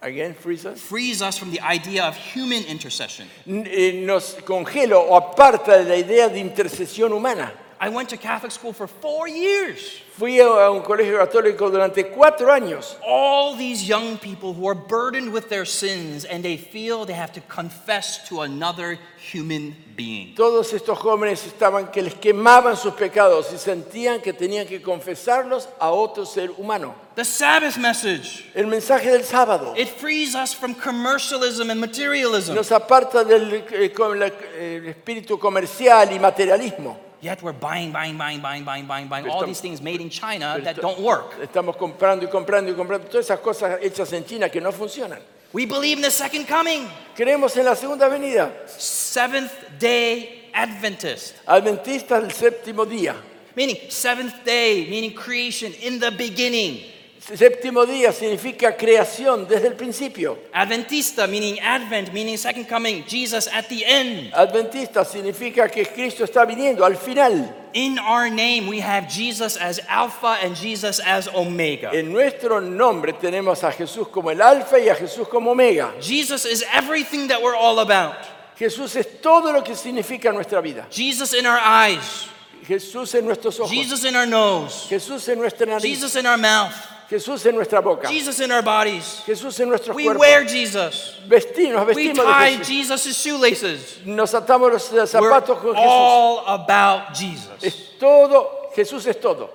[0.01, 3.27] again, freeze us, Frees us from the idea of human intercession.
[3.45, 7.53] n- eh, nos congela o aparta de la idea de intercesión humana.
[7.83, 9.81] I went to Catholic school for four years.
[10.15, 12.95] Fui a un colegio católico durante cuatro años.
[13.03, 17.31] All these young people who are burdened with their sins and they feel they have
[17.33, 20.35] to confess to another human being.
[20.35, 25.67] Todos estos jóvenes estaban que les quemaban sus pecados y sentían que tenían que confesarlos
[25.79, 26.93] a otro ser humano.
[27.15, 28.45] The Sabbath message.
[28.53, 32.53] El mensaje del sábado It frees us from commercialism and materialism.
[32.53, 34.27] nos aparta del eh, la-
[34.59, 37.09] el espíritu comercial y materialismo.
[37.21, 40.59] Yet we're buying, buying, buying, buying, buying, buying, buying all these things made in China
[40.63, 41.39] that don't work.
[41.39, 45.19] Estamos comprando y comprando y comprando todas esas cosas hechas en China que no funcionan.
[45.53, 46.87] We believe in the second coming.
[47.15, 48.67] Creemos en la segunda venida.
[48.67, 51.35] Seventh day Adventist.
[51.45, 53.15] Adventistas del séptimo día.
[53.55, 56.79] Meaning, seventh day, meaning creation in the beginning.
[57.21, 60.39] Séptimo día significa creación desde el principio.
[60.51, 64.33] Adventista, meaning Advent, meaning second coming, Jesus at the end.
[64.33, 67.53] Adventista significa que Cristo está viniendo al final.
[67.73, 71.91] In our name, we have Jesus as Alpha and Jesus as Omega.
[71.93, 75.93] En nuestro nombre tenemos a Jesús como el alfa y a Jesús como omega.
[76.01, 78.15] Jesus is everything that we're all about.
[78.57, 80.87] Jesús es todo lo que significa nuestra vida.
[80.89, 82.27] Jesus in our eyes,
[82.67, 83.71] Jesús en nuestros ojos.
[83.71, 85.81] Jesus in our nose, Jesús en nuestra nariz.
[85.81, 86.73] Jesus in our mouth,
[87.11, 88.07] Jesús en nuestra boca.
[88.07, 89.21] Jesus in our bodies.
[89.25, 90.19] Jesús en nuestros We cuerpos.
[90.19, 91.17] wear Jesus.
[91.27, 92.67] Vesti- nos We vestimos de tie Jesús.
[92.67, 94.05] Jesus' shoelaces.
[94.05, 95.85] Nos atamos los We're zapatos con Jesús.
[95.85, 97.61] all about Jesus.
[97.61, 99.49] Es todo, Jesús es todo.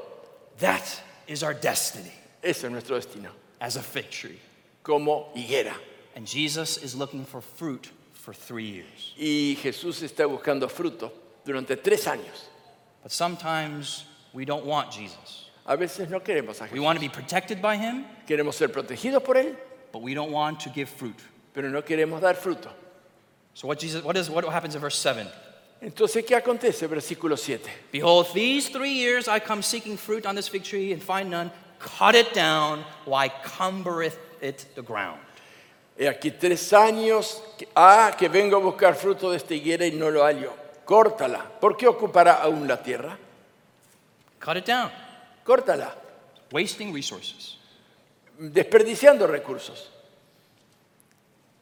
[0.59, 0.85] That
[1.27, 3.31] is our destiny Ese es nuestro destino.
[3.61, 4.39] as a fig tree.
[4.83, 5.75] Como higuera.
[6.15, 9.15] And Jesus is looking for fruit for three years.
[9.19, 11.11] Y Jesús está buscando fruto
[11.45, 12.49] durante tres años.
[13.03, 14.05] But sometimes
[14.35, 15.46] we don't want Jesus.
[15.67, 19.23] A veces no queremos a We want to be protected by him, Queremos ser protegidos
[19.25, 19.57] por Él,
[19.93, 21.19] but we don't want to give fruit.
[21.53, 22.69] pero no queremos dar fruto.
[23.55, 25.27] So what Jesus what is what happens in verse 7?
[25.83, 26.87] Entonces, ¿qué acontece?
[26.89, 27.69] Versículo 7.
[27.93, 31.51] Behold, these three years I come seeking fruit on this fig tree and find none.
[31.79, 35.21] Cut it down, why cumbereth it the ground?
[35.99, 39.91] He aquí tres años, que- ah, que vengo a buscar fruto de esta higuera y
[39.91, 40.53] no lo hallo.
[40.85, 41.43] Córtala.
[41.61, 43.17] ¿Por qué ocupará aún la tierra?
[44.39, 44.91] Cut it down.
[45.47, 45.93] Córtala.
[46.53, 47.57] Wasting resources.
[48.41, 49.89] Desperdiciando recursos.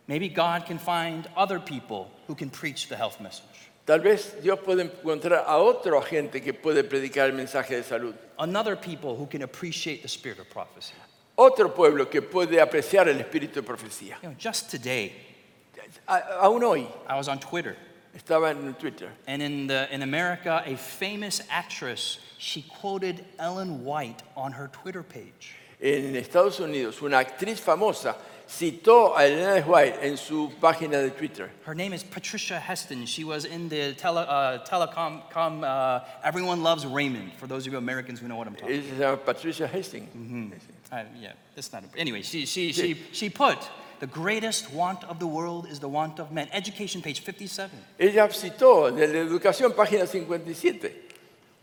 [0.06, 3.44] Maybe God can find other people who can preach the health message.
[3.86, 8.14] Tal vez Dios puede encontrar a otro agente que puede predicar el mensaje de salud.
[8.38, 10.94] Another people who can appreciate the spirit of prophecy.
[11.36, 14.16] Otro pueblo que puede apreciar el espíritu de profecía.
[14.22, 15.12] You know, just today,
[16.08, 17.76] A- aún hoy I was on Twitter,
[18.16, 19.10] estaba en Twitter.
[19.26, 25.02] and in, the, in America, a famous actress, she quoted Ellen White on her Twitter
[25.02, 25.54] page.
[25.80, 28.16] En Estados Unidos, una actriz famosa
[28.46, 31.50] citó a Elena White en su página de Twitter.
[31.64, 33.06] Her name is Patricia Heston.
[33.06, 37.72] She was in the tele, uh, telecom, com, uh, Everyone Loves Raymond, for those of
[37.72, 40.08] you Americans who know what I'm talking se llama Patricia Hastings.
[40.14, 41.06] about.
[41.06, 43.58] Uh, yeah, that's not a, anyway, she, she, she, she put,
[44.00, 46.48] the greatest want of the world is the want of men.
[46.52, 47.70] Education page 57.
[47.98, 51.04] Ella citó de la educación, página 57.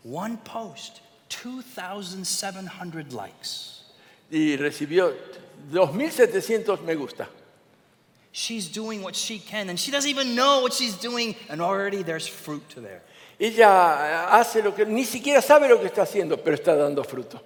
[0.02, 3.84] One post, 2,700 likes.
[4.30, 5.12] Y recibió
[5.70, 7.28] 2.700 me gusta.
[8.32, 12.02] She's doing what she can, and she doesn't even know what she's doing, and already
[12.02, 13.02] there's fruit to there.
[13.38, 17.02] Ella eh, hace lo que, ni siquiera sabe lo que está haciendo, pero está dando
[17.04, 17.40] fruto.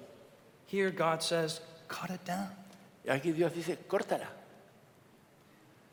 [0.68, 2.50] Here, God says, cut it down.
[3.04, 4.28] Y aquí Dios dice, córtala.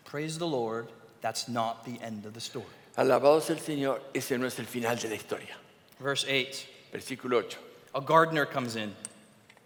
[0.04, 0.90] Praise the Lord,
[1.22, 2.68] that's not the end of the story.
[2.96, 5.58] Alabado sea el Señor, ese no es el final de la historia.
[6.04, 7.58] Verse 8 Versículo 8.
[7.96, 8.94] A gardener comes in,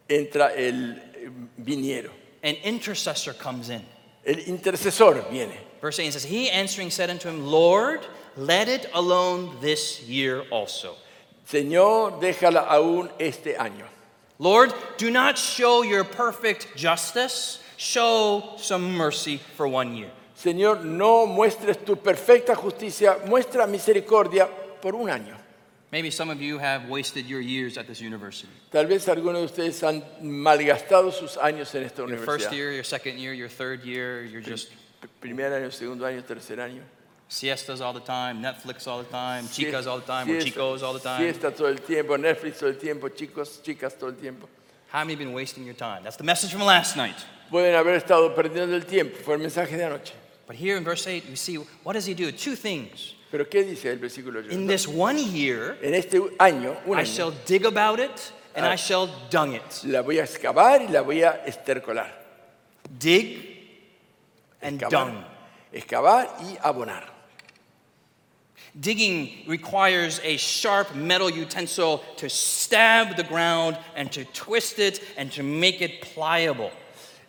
[0.09, 1.29] Entra el eh,
[1.61, 2.11] viniero.
[2.41, 3.81] an intercessor comes in.
[4.25, 5.57] El intercesor viene.
[5.81, 8.05] Verse 8 says, He answering said unto him, Lord,
[8.37, 10.95] let it alone this year also.
[11.49, 13.85] Señor, déjala aún este año.
[14.39, 20.11] Lord, do not show your perfect justice, show some mercy for one year.
[20.37, 24.47] Señor, no muestres tu perfecta justicia, muestra misericordia
[24.81, 25.36] por un año.
[25.97, 28.47] Maybe some of you have wasted your years at this university.
[28.71, 32.55] Tal vez algunos de ustedes han malgastado sus años en esta Your first universidad.
[32.55, 34.69] year, your second year, your third year, you're just
[35.01, 36.83] P- Primer año, segundo año, tercer año.
[37.27, 40.83] siestas all the time, Netflix all the time, chicas all the time, or Siesta- chicos
[40.83, 41.19] all the time.
[41.33, 44.47] Siesta todo el tiempo, Netflix todo el tiempo, chicos, chicas todo el tiempo.
[44.89, 46.03] How many have been wasting your time?
[46.03, 47.15] That's the message from last night.
[47.49, 50.13] Pueden haber estado perdiendo el tiempo, fue el mensaje de anoche.
[50.45, 52.31] But here in verse 8, we see what does he do?
[52.31, 53.15] Two things.
[53.29, 54.51] Pero ¿qué dice el versículo 8?
[54.51, 58.65] In this one year, En este año, un I año, shall dig about it and
[58.65, 59.83] I shall dung it.
[59.83, 62.07] la voy a excavar y la voy a estercolar.
[62.97, 63.57] Dig
[64.61, 65.23] and Excavar, dung.
[65.73, 67.03] excavar y abonar.
[68.79, 75.31] Digging requires a sharp metal utensil to stab the ground and to twist it and
[75.31, 76.71] to make it pliable.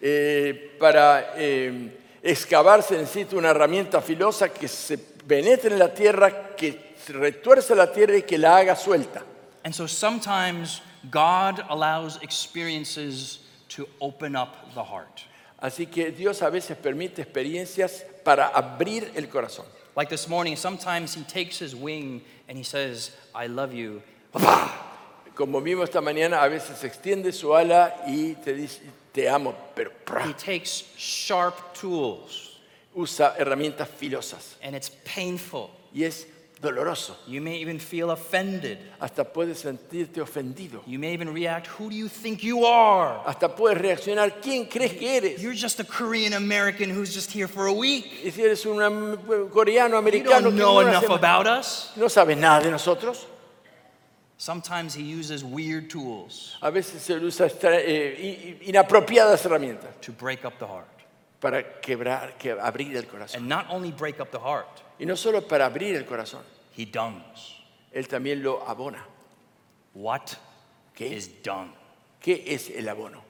[0.00, 1.90] Eh, para eh,
[2.22, 4.98] excavar se necesita una herramienta filosa que se
[5.28, 9.22] penetre en la tierra, que retuerce la tierra y que la haga suelta.
[9.64, 15.22] And so sometimes God allows experiences to open up the heart.
[15.62, 19.66] Así que Dios a veces permite experiencias para abrir el corazón.
[19.94, 24.02] Like this morning, sometimes He takes His wing and He says, I love you.
[25.34, 28.80] Como vimos esta mañana, a veces extiende su ala y te dice,
[29.12, 29.90] te amo, pero.
[30.24, 32.47] He takes sharp tools
[32.98, 35.70] usa herramientas filosas and it's painful.
[35.94, 36.26] y es
[36.60, 37.16] doloroso.
[37.28, 38.78] You may even feel offended.
[39.00, 40.82] Hasta puedes sentirte ofendido.
[40.86, 43.22] You may even react, Who do you think you are?
[43.24, 45.40] Hasta puedes reaccionar, ¿quién crees que eres?
[45.40, 48.06] You're just a Korean American who's just here for a week.
[48.24, 48.78] Y si eres un
[49.50, 51.92] coreano, You americano, don't que know no, enough about us.
[51.96, 53.24] no sabes nada de nosotros.
[54.36, 60.58] Sometimes he uses weird tools A veces se usa eh, inapropiadas herramientas to break up
[60.58, 60.86] the heart.
[61.40, 63.36] Para quebrar, que, abrir el corazón.
[63.36, 66.42] And not only break up the heart, Y no solo para abrir el corazón,
[66.76, 67.54] he dungs.
[67.92, 69.04] Él también lo abona.
[69.94, 70.36] What
[70.94, 71.12] ¿Qué?
[71.12, 71.72] is dung?
[72.20, 73.22] ¿Qué es el abono?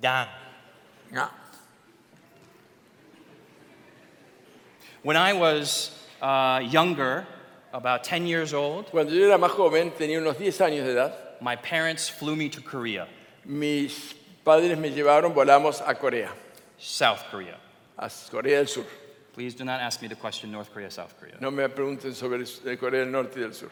[0.00, 0.28] Dung.
[1.10, 1.28] No.
[5.02, 5.90] When I was
[6.22, 7.26] uh, younger,
[7.72, 11.12] about 10 years old, Cuando yo era más joven, tenía unos 10 años de edad,
[11.40, 13.08] my parents flew me to Korea,
[13.44, 14.14] mis
[14.44, 16.32] padres me llevaron, volamos a Corea,
[16.78, 17.58] South Korea.
[17.98, 18.84] a Corea del Sur.
[19.32, 21.34] Please do not ask me to question North Korea, South Korea.
[21.40, 23.70] No me pregunten sobre el- Corea del Norte y del Sur.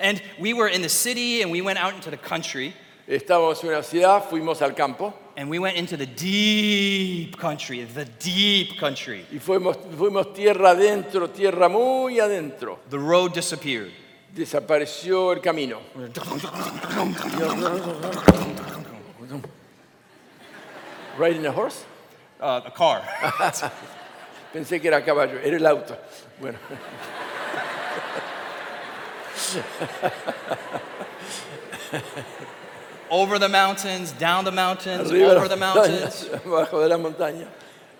[0.00, 2.74] And we were in the city and we went out into the country
[3.08, 8.04] Estábamos en una ciudad, fuimos al campo and we went into the deep country, the
[8.18, 9.24] deep country.
[9.32, 12.80] y fuimos, fuimos tierra adentro, tierra muy adentro.
[12.90, 13.92] The road disappeared.
[14.34, 15.78] Desapareció el camino.
[21.18, 21.84] Riding a horse?
[22.40, 23.02] Uh, a car.
[24.52, 25.96] Pensé que era caballo, era el auto.
[26.40, 26.58] Bueno,
[33.10, 36.28] over the mountains, down the mountains, arriba over the mountains.
[36.44, 37.46] abajo de la montaña.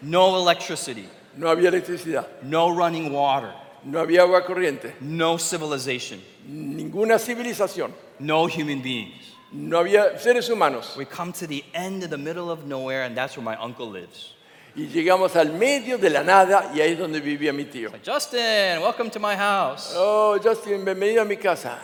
[0.03, 3.53] No electricity, No había electricidad, no running water,
[3.85, 9.36] no había agua corriente, no civilization, ninguna civilización, no human beings.
[9.53, 10.97] No había seres humanos.
[10.97, 13.91] We come to the end of the middle of nowhere, and that's where my uncle
[13.91, 14.35] lives.
[14.75, 17.91] Y llegamos al medio de la nada y ahí es donde vivía mi tío.
[17.91, 19.95] Like, Justin, welcome to my house.
[19.97, 21.79] Oh, Justin, bienvenido a mi casa.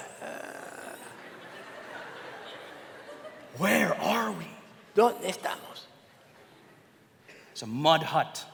[3.59, 4.47] Where are we?
[4.95, 5.87] ¿Dónde estamos?
[7.53, 8.45] It's a mud hut.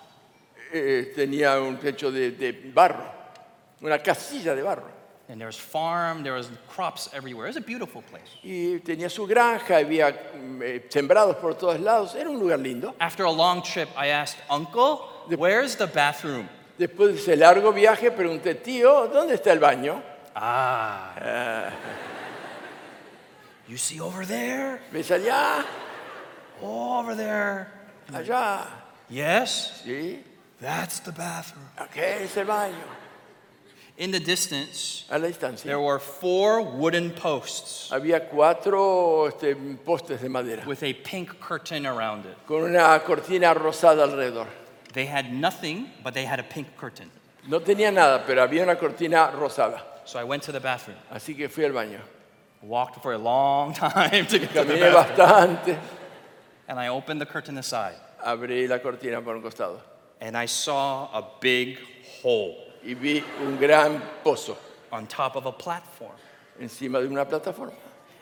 [0.73, 3.11] Eh, tenía un techo de, de barro,
[3.81, 4.98] una casilla de barro.
[5.31, 7.47] And there was farm, there was crops everywhere.
[7.47, 8.29] It was a beautiful place.
[8.43, 12.15] Y tenía su granja, había mm, eh, sembrados por todos lados.
[12.15, 12.95] Era un lugar lindo.
[12.99, 14.99] After a long trip, I asked, Uncle,
[15.37, 16.49] where's the bathroom?
[16.79, 20.01] Después de ese largo viaje pregunté, tío, ¿dónde está el baño?
[20.35, 21.73] Ah.
[23.69, 24.81] You see over there?
[24.93, 25.63] ¿Ves allá?
[26.63, 27.67] Over there.
[28.15, 28.67] Allá.
[29.11, 30.23] Yes, Sí.
[30.61, 31.67] that's the bathroom.
[31.79, 32.73] Ok, es el baño.
[33.99, 35.65] In the distance, A la distancia.
[35.65, 41.85] there were four wooden posts Había cuatro este, postes de madera with a pink curtain
[41.85, 42.37] around it.
[42.47, 44.47] con una cortina rosada alrededor.
[44.93, 47.11] They had nothing, but they had a pink curtain.
[47.49, 49.83] No tenía nada, pero había una cortina rosada.
[50.05, 50.97] So I went to the bathroom.
[51.13, 52.01] Así que fui al baño.
[52.63, 55.17] Walked for a long time to get to the Caminé bathroom.
[55.57, 55.79] bastante.
[56.69, 57.97] And I opened the curtain aside.
[58.25, 59.81] Abrí la cortina por un costado
[60.21, 61.79] And I saw a big
[62.23, 64.57] hole y vi un gran pozo
[64.91, 66.15] on top of a platform.
[66.61, 67.73] encima de una plataforma.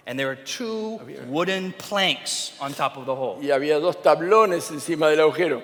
[0.07, 3.39] And there were two wooden planks on top of the hole.
[3.41, 5.63] Y había dos tablones encima del agujero.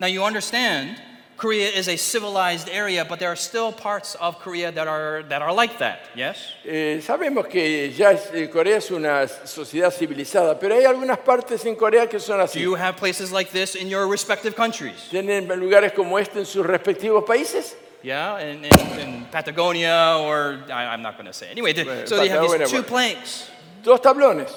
[0.00, 1.00] Now you understand,
[1.36, 5.42] Korea is a civilized area, but there are still parts of Korea that are, that
[5.42, 6.36] are like that, yes?
[6.64, 11.64] Eh, sabemos que ya es- eh, Corea es una sociedad civilizada, pero hay algunas partes
[11.66, 12.60] en Corea que son Do así.
[12.60, 15.08] you have places like this in your respective countries?
[15.10, 17.74] ¿Tienen lugares como este en sus respectivos países?
[18.02, 21.48] Yeah, in, in, in Patagonia or I, I'm not going to say.
[21.50, 23.50] Anyway, the- Well, so they have Patagonia, these two planks.
[23.82, 24.50] Dos tablones.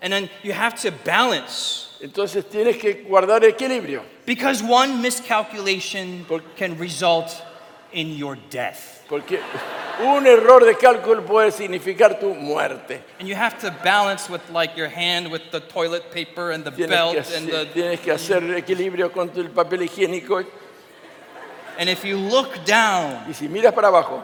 [0.00, 4.02] And then you have to balance Entonces tienes que guardar equilibrio.
[4.26, 6.26] because one miscalculation
[6.56, 7.30] can result
[7.92, 9.02] in your death.
[9.08, 9.38] Porque
[10.00, 13.00] un error de cálculo puede significar tu muerte.
[13.20, 16.70] And you have to balance with like your hand with the toilet paper and the
[16.72, 20.44] Tienes belt que, and hacer, the tienes que hacer equilibrio con tu- el papel higiénico.
[21.78, 24.22] and if you look down, Y si miras para abajo,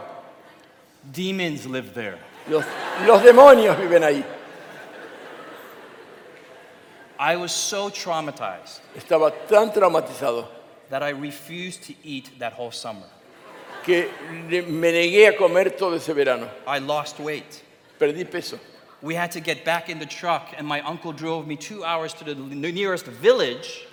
[1.02, 2.18] demons live there.
[2.48, 2.64] los,
[3.06, 4.24] los demonios viven ahí.
[7.24, 10.46] I was so traumatized Estaba tan traumatizado
[10.90, 13.06] that I refused to eat that whole summer.
[13.84, 14.08] que
[14.50, 16.48] le- me negué a comer todo ese verano.
[16.66, 17.62] I lost weight.
[17.98, 18.58] Perdí peso.
[19.00, 22.12] We had to get back in the truck, and my uncle drove me two hours
[22.14, 23.86] to the nearest village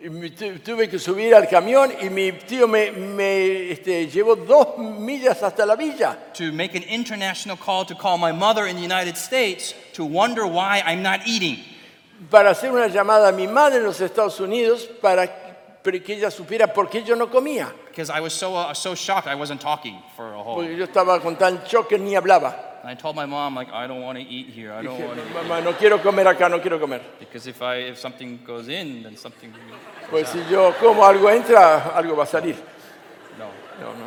[0.00, 4.34] Y me tu- tuve que subir al camión y mi tío me, me, este, llevó
[4.46, 8.76] dos millas hasta la villa to make an international call to call my mother in
[8.76, 11.58] the United States to wonder why I'm not eating.
[12.30, 15.26] Para hacer una llamada a mi madre en los Estados Unidos para
[15.82, 17.72] que ella supiera por qué yo no comía.
[17.88, 20.56] Because I was so, uh, so shocked I wasn't talking for a whole.
[20.56, 22.82] Porque yo estaba con tal choque ni hablaba.
[22.82, 24.72] And I told my mom, like, I don't want to eat here.
[24.72, 27.00] I don't want to mamá, no quiero comer acá, no quiero comer.
[27.18, 29.52] Because if, I, if something goes in, then something.
[30.10, 32.56] Pues si yo como algo entra, algo va a salir.
[33.38, 33.46] No.
[33.80, 34.06] No, no.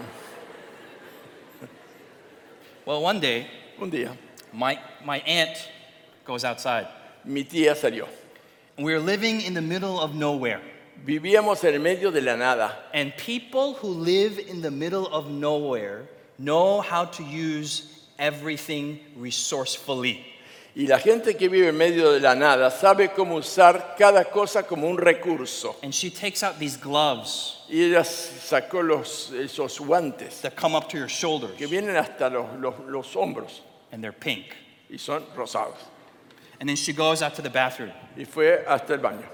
[2.85, 3.47] Well, one day,
[3.79, 4.15] Un día
[4.53, 5.57] my, my aunt
[6.25, 6.87] goes outside.
[7.25, 8.07] Mi tía salió.
[8.77, 10.61] We were living in the middle of nowhere.
[11.05, 12.75] Vivíamos en el medio de la nada.
[12.93, 16.07] And people who live in the middle of nowhere
[16.37, 20.25] know how to use everything resourcefully.
[20.73, 24.63] Y la gente que vive en medio de la nada sabe cómo usar cada cosa
[24.63, 25.75] como un recurso.
[25.83, 30.87] And she takes out these gloves Y ella sacó los, esos guantes that come up
[30.89, 33.59] to your shoulders, que vienen hasta los, los- los hombros
[33.91, 34.45] and they're pink.
[34.89, 35.75] y son rosados.
[36.61, 37.91] And then she goes out to the bathroom.
[38.15, 39.25] Y fue hasta el baño.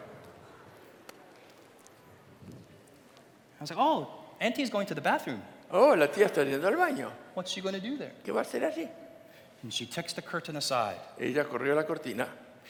[3.60, 4.08] I was like, oh,
[4.40, 5.42] Auntie's going to the bathroom.
[5.70, 7.12] Oh, la tía está yendo al baño.
[7.34, 8.14] What's she going to do there?
[8.24, 8.88] ¿Qué va a hacer allí?
[9.62, 12.30] And she takes the curtain aside, Ella corrió la cortina.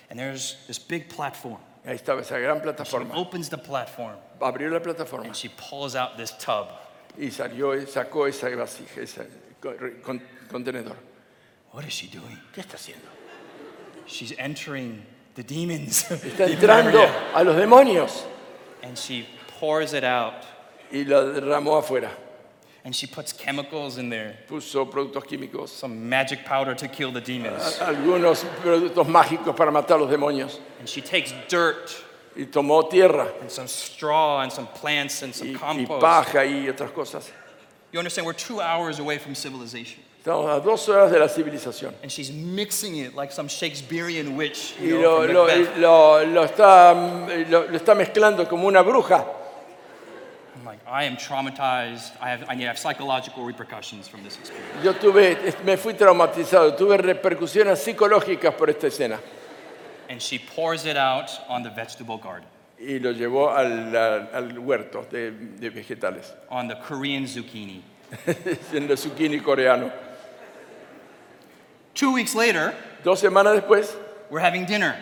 [0.09, 1.59] and there's this big platform.
[1.85, 6.17] Ahí estaba esa gran She opens the platform, Abrió la plataforma and she pulls out
[6.17, 6.69] this tub.
[7.15, 9.27] y salió, sacó esa vasija, ese
[9.61, 10.95] con- contenedor.
[11.71, 12.39] What is she doing?
[12.53, 13.16] ¿Qué está haciendo?
[14.07, 15.05] She's entering
[15.35, 16.03] the demons.
[16.09, 17.05] Está entrando
[17.35, 18.23] a los demonios
[18.83, 19.25] and she
[19.59, 20.43] pours it out,
[20.91, 22.09] y la derramó afuera.
[22.85, 27.19] and she puts chemicals in there, Puso productos químicos, some magic powder to kill the
[27.19, 27.77] demons.
[27.79, 30.59] algunos productos mágicos para matar a los demonios.
[30.79, 32.03] And she takes dirt
[32.37, 36.01] Y tomó tierra and some straw and some plants and some y, y compost.
[36.01, 37.31] paja y otras cosas.
[37.91, 38.27] You understand?
[38.27, 40.03] We're two hours away from civilization.
[40.27, 41.93] Estamos a dos horas de la civilización.
[42.03, 44.73] And she's mixing it like some Shakespearean witch.
[44.77, 45.77] Y You know, lo, from lo- Macbeth.
[45.77, 46.93] lo- lo está,
[47.49, 49.25] lo- lo está mezclando como una bruja.
[50.57, 52.11] I'm like, I am traumatized.
[52.21, 54.83] I have, I have psychological repercussions from this experience.
[54.83, 59.19] Yo tuve, me fui traumatizado, tuve repercusiones psicológicas por esta escena.
[60.09, 64.59] And she pours it out on the vegetable garden, Y lo llevó al, al- al
[64.59, 67.81] huerto de, de vegetales, on the Korean zucchini.
[68.73, 69.89] en el zucchini coreano.
[71.97, 73.95] Two weeks later, Dos semanas después
[74.29, 74.95] we're having dinner.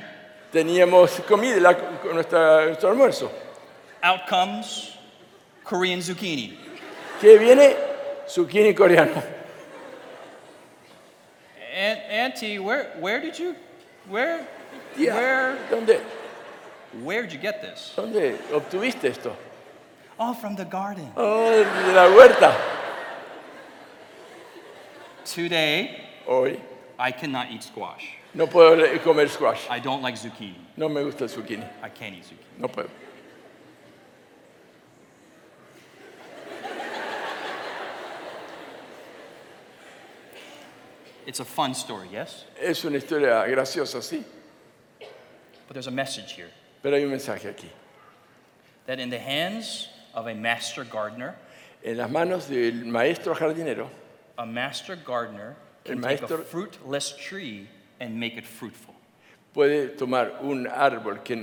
[0.53, 1.73] teníamos comida, la-
[2.13, 3.29] nuestra- nuestro almuerzo.
[4.01, 4.95] Out comes
[5.65, 6.57] Korean zucchini.
[7.19, 7.75] ¿Qué viene?
[8.27, 9.21] Zucchini coreano.
[11.75, 13.53] Aunt, Auntie, where, where did you,
[14.07, 14.47] where,
[14.95, 15.99] where, ¿dónde,
[17.03, 17.91] where did you get this?
[17.97, 19.35] ¿Dónde obtuviste esto?
[20.17, 21.11] Oh, from the garden.
[21.17, 22.55] Oh, de la huerta.
[25.25, 26.59] Today, Hoy
[26.97, 28.05] I cannot eat squash.
[28.33, 29.67] no puedo le- comer squash.
[29.69, 30.55] I don't like zucchini.
[30.77, 31.67] No me gusta el zucchini.
[31.83, 32.59] I can't eat zucchini.
[32.59, 32.89] No puedo.
[41.25, 42.45] It's a fun story, yes?
[42.61, 44.23] Es una historia graciosa, sí.
[45.67, 46.49] But there's a message here
[46.83, 47.69] Pero hay un mensaje aquí.
[48.85, 51.35] that in the hands of a master gardener,
[51.83, 53.89] En las manos del maestro jardinero,
[54.37, 55.55] a master gardener
[55.85, 57.67] El take maestro- a fruitless tree
[57.99, 58.93] and make it fruitful.
[59.53, 61.33] puede tomar un árbol que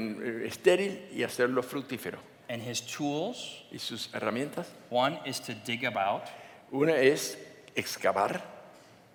[0.45, 2.18] es estéril y hacerlo fructífero.
[2.49, 6.24] And his tools, Y sus herramientas, one is to dig about,
[6.72, 7.38] una es
[7.74, 8.43] excavar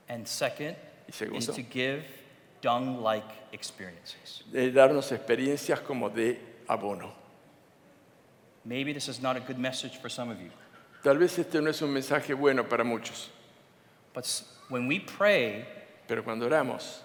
[0.10, 0.76] and second
[1.08, 1.54] Y is segundo.
[1.54, 2.04] to give
[2.62, 4.44] dung-like experiences.
[4.52, 7.14] de darnos experiencias como de abono.
[8.66, 10.50] Maybe this is not a good message for some of you,
[11.04, 13.30] Tal vez este no es un mensaje bueno para muchos,
[14.14, 14.26] but
[14.70, 15.66] when we pray,
[16.08, 17.00] pero cuando oramos,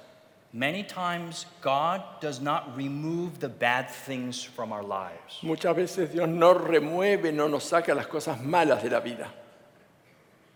[0.53, 5.39] many times God does not remove the bad things from our lives.
[5.43, 9.29] muchas veces Dios no remueve, no nos saca las cosas malas de la vida,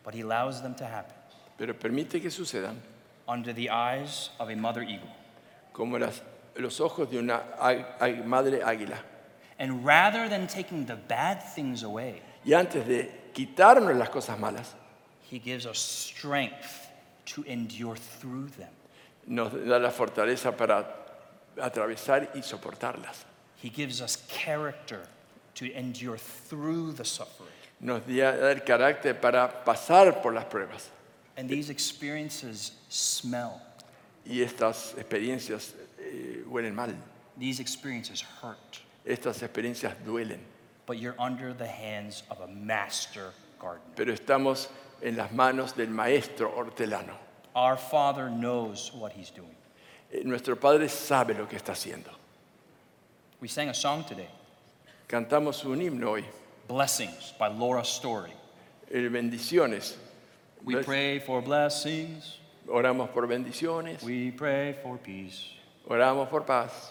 [0.04, 1.14] but he allows them to happen
[1.59, 2.76] pero permite que sucedan
[3.26, 5.09] under the eyes of a mother eagle.
[5.72, 6.20] como las-
[6.57, 8.98] los ojos de una á- á- madre águila.
[9.59, 14.74] And rather than taking the bad things away, Y antes de quitarnos las cosas malas,
[15.30, 16.86] he gives us strength
[17.27, 18.70] to endure through them.
[19.27, 20.87] nos da la fortaleza para
[21.61, 23.24] atravesar y soportarlas.
[23.57, 25.01] He gives us character
[25.55, 27.51] to endure through the suffering.
[27.81, 30.91] Nos da el carácter para pasar por las pruebas.
[31.37, 33.61] And these experiences smell.
[34.24, 36.95] Y estas experiencias eh, huelen mal.
[37.39, 38.81] These experiences hurt.
[39.05, 40.41] Estas experiencias duelen.
[40.87, 43.95] But you're under the hands of a master gardener.
[43.97, 44.68] Pero estamos
[45.03, 47.14] en las manos del maestro hortelano.
[47.55, 49.55] Our Father knows what He's doing.
[50.12, 52.11] Eh, Nuestro Padre sabe lo que está haciendo.
[53.40, 54.28] We sang a song today,
[55.09, 56.24] Cantamos un himno hoy.
[56.68, 58.32] Blessings by Laura Story.
[58.90, 59.94] eh, bendiciones.
[60.64, 62.38] We pray for blessings.
[62.68, 64.03] Oramos por bendiciones.
[64.03, 65.51] We pray for peace.
[65.88, 66.90] Oramos por paz.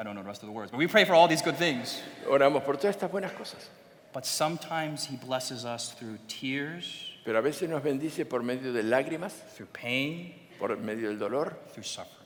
[0.00, 1.56] I don't know the rest of the words, but we pray for all these good
[1.56, 2.00] things.
[2.26, 3.68] Oramos por todas estas buenas cosas.
[4.12, 8.82] But sometimes He blesses us through tears, Pero a veces nos bendice por medio de
[8.82, 12.16] lágrimas, through pain, por medio del dolor, through suffering.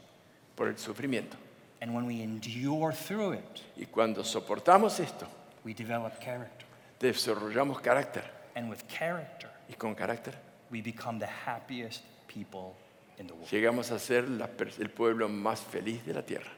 [0.54, 1.36] por el sufrimiento.
[1.80, 5.26] And when we endure through it, Y cuando soportamos esto,
[5.64, 6.66] we develop character.
[7.00, 8.22] desarrollamos carácter.
[8.54, 10.34] And with character, Y con carácter
[10.70, 12.76] we become the happiest people
[13.18, 13.48] in the world.
[13.50, 16.50] llegamos a ser la per- el pueblo más feliz de la tierra.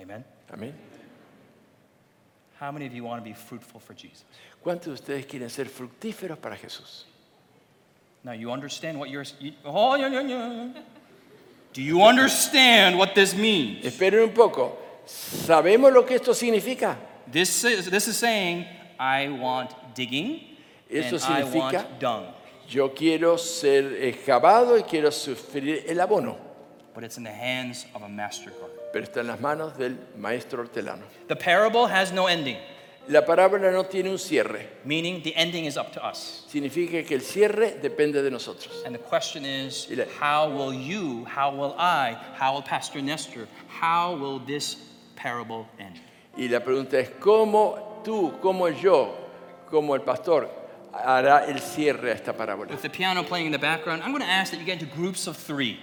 [0.00, 0.24] Amen?
[0.50, 0.74] Amén.
[2.62, 4.22] How many of you want to be fruitful for Jesus?
[4.64, 7.06] ¿Cuántos de ustedes quieren ser fructíferos para Jesús?
[8.22, 9.24] Now, you understand what you're.
[9.40, 10.68] You, oh, yeah, yeah, yeah.
[11.72, 13.84] Do you understand what this means?
[13.84, 14.78] Esperen un poco.
[15.04, 16.96] ¿Sabemos lo que esto significa?
[17.26, 18.64] This is, this is saying,
[18.96, 20.42] I want digging,
[20.88, 22.26] Eso and I want significa- dung.
[22.68, 26.36] Yo quiero ser excavado y quiero sufrir el abono,
[26.94, 28.81] But it's in the hands of a master gardener.
[28.92, 31.02] Pero está en las manos del maestro hortelano.
[31.28, 32.56] The parable has no ending,
[33.08, 34.68] La parábola no tiene un cierre.
[34.84, 36.44] meaning the ending is up to us.
[36.48, 38.82] Significa que el cierre depende de nosotros.
[38.86, 43.00] And the question is, Y la- how will you, how will I, how will Pastor
[43.02, 44.76] Nestor, how will this
[45.16, 45.98] parable end?
[46.36, 49.14] Y la pregunta es, ¿cómo tú, cómo yo,
[49.68, 50.48] como el pastor,
[50.92, 52.70] hará el cierre a esta parábola?
[52.70, 54.94] With the piano playing in the background, I'm going to ask that you get into
[54.94, 55.78] groups of three.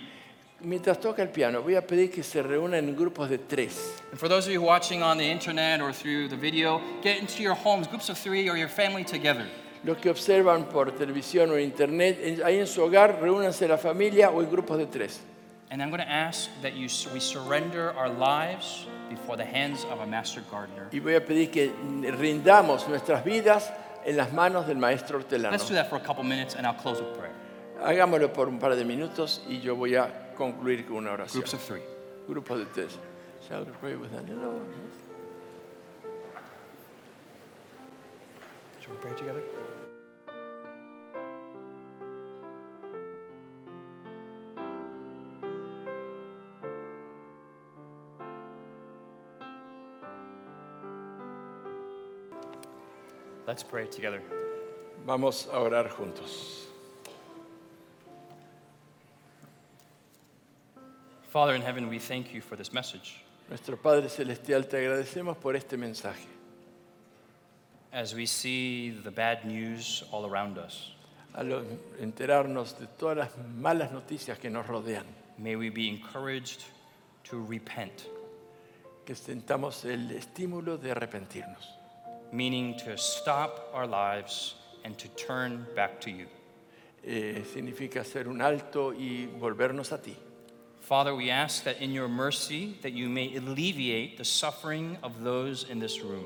[0.62, 3.93] Mientras toca el piano, voy a pedir que se reúnan en grupos de tres.
[4.12, 7.41] And for those of you watching on the internet or through the video, get into
[7.41, 9.47] your homes, groups of three or your family together.
[9.86, 14.41] Los que observan por televisión o internet, ahí en su hogar, reúnanse la familia o
[14.41, 15.22] en grupos de tres.
[15.72, 20.01] And I'm going to ask that you, we surrender our lives before the hands of
[20.01, 20.89] a master gardener.
[20.91, 21.72] Y voy a pedir que
[22.18, 23.72] rindamos nuestras vidas
[24.03, 25.51] en las manos del maestro hortelano.
[25.51, 27.32] Let's do that for a couple minutes and I'll close with prayer.
[27.82, 31.41] Hagámoslo por un par de minutos y yo voy a concluir con una oración.
[31.41, 31.81] Groups of three.
[32.27, 32.97] Grupos de tres.
[33.45, 34.61] Shall we pray with Daniel?
[38.79, 39.43] Should we pray together?
[53.45, 54.21] Let's pray together.
[55.05, 56.68] Vamos a orar juntos.
[61.30, 63.21] Father in heaven, we thank you for this message.
[63.49, 66.25] Nuestro Padre Celestial, te agradecemos por este mensaje.
[67.93, 70.95] As we see the bad news all around us,
[71.36, 71.45] Al
[72.01, 75.05] enterarnos de todas las malas noticias que nos rodean,
[75.38, 76.63] may we be encouraged
[77.23, 78.07] to repent,
[79.05, 81.67] que sentamos el estímulo de arrepentirnos,
[82.32, 86.25] meaning to stop our lives and to turn back to you.
[87.05, 90.17] Eh, significa hacer un alto y volvernos a ti.
[90.89, 95.63] Father, we ask that in your mercy that you may alleviate the suffering of those
[95.69, 96.25] in this room.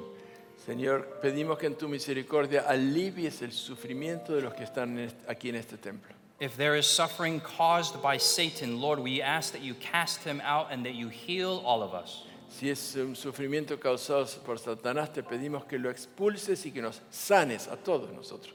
[0.65, 5.17] Señor, pedimos que en tu misericordia alivies el sufrimiento de los que están en est-
[5.27, 6.15] aquí en este templo.
[6.39, 10.67] If there is suffering caused by Satan, Lord, we ask that you cast him out
[10.71, 12.23] and that you heal all of us.
[12.47, 17.01] Si es un sufrimiento causado por Satanás, te pedimos que lo expulses y que nos
[17.11, 18.53] sanes a todos nosotros.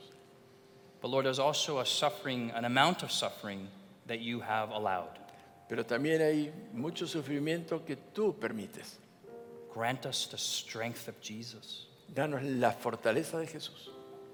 [1.02, 3.68] But Lord, there's also a suffering, an amount of suffering
[4.06, 5.18] that you have allowed.
[5.68, 8.98] Pero también hay mucho sufrimiento que tú permites.
[9.74, 11.86] Grant us the strength of Jesus.
[12.12, 13.90] Danos la fortaleza de Jesús.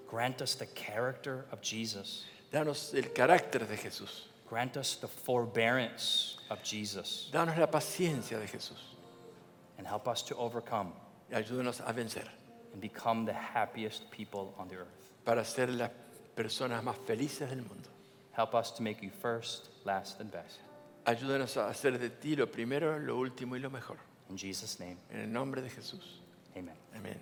[0.08, 2.24] Grant us the character of Jesus.
[2.52, 4.28] Danos el carácter de Jesús.
[4.48, 7.30] Grant us the forbearance of Jesus.
[7.32, 8.94] Danos la paciencia de Jesús.
[9.76, 10.92] And help us to overcome
[11.30, 12.28] Y ayúdanos a vencer
[12.72, 15.10] and become the happiest people on the earth.
[15.24, 15.90] para ser las
[16.36, 17.88] personas más felices del mundo.
[18.36, 20.60] Help us to make you first, last, and best.
[21.04, 23.98] Ayúdanos a hacer de ti lo primero, lo último y lo mejor.
[24.30, 26.22] In Jesus' name, En el nombre de Jesús.
[26.56, 26.74] amen.
[26.94, 27.18] Amén.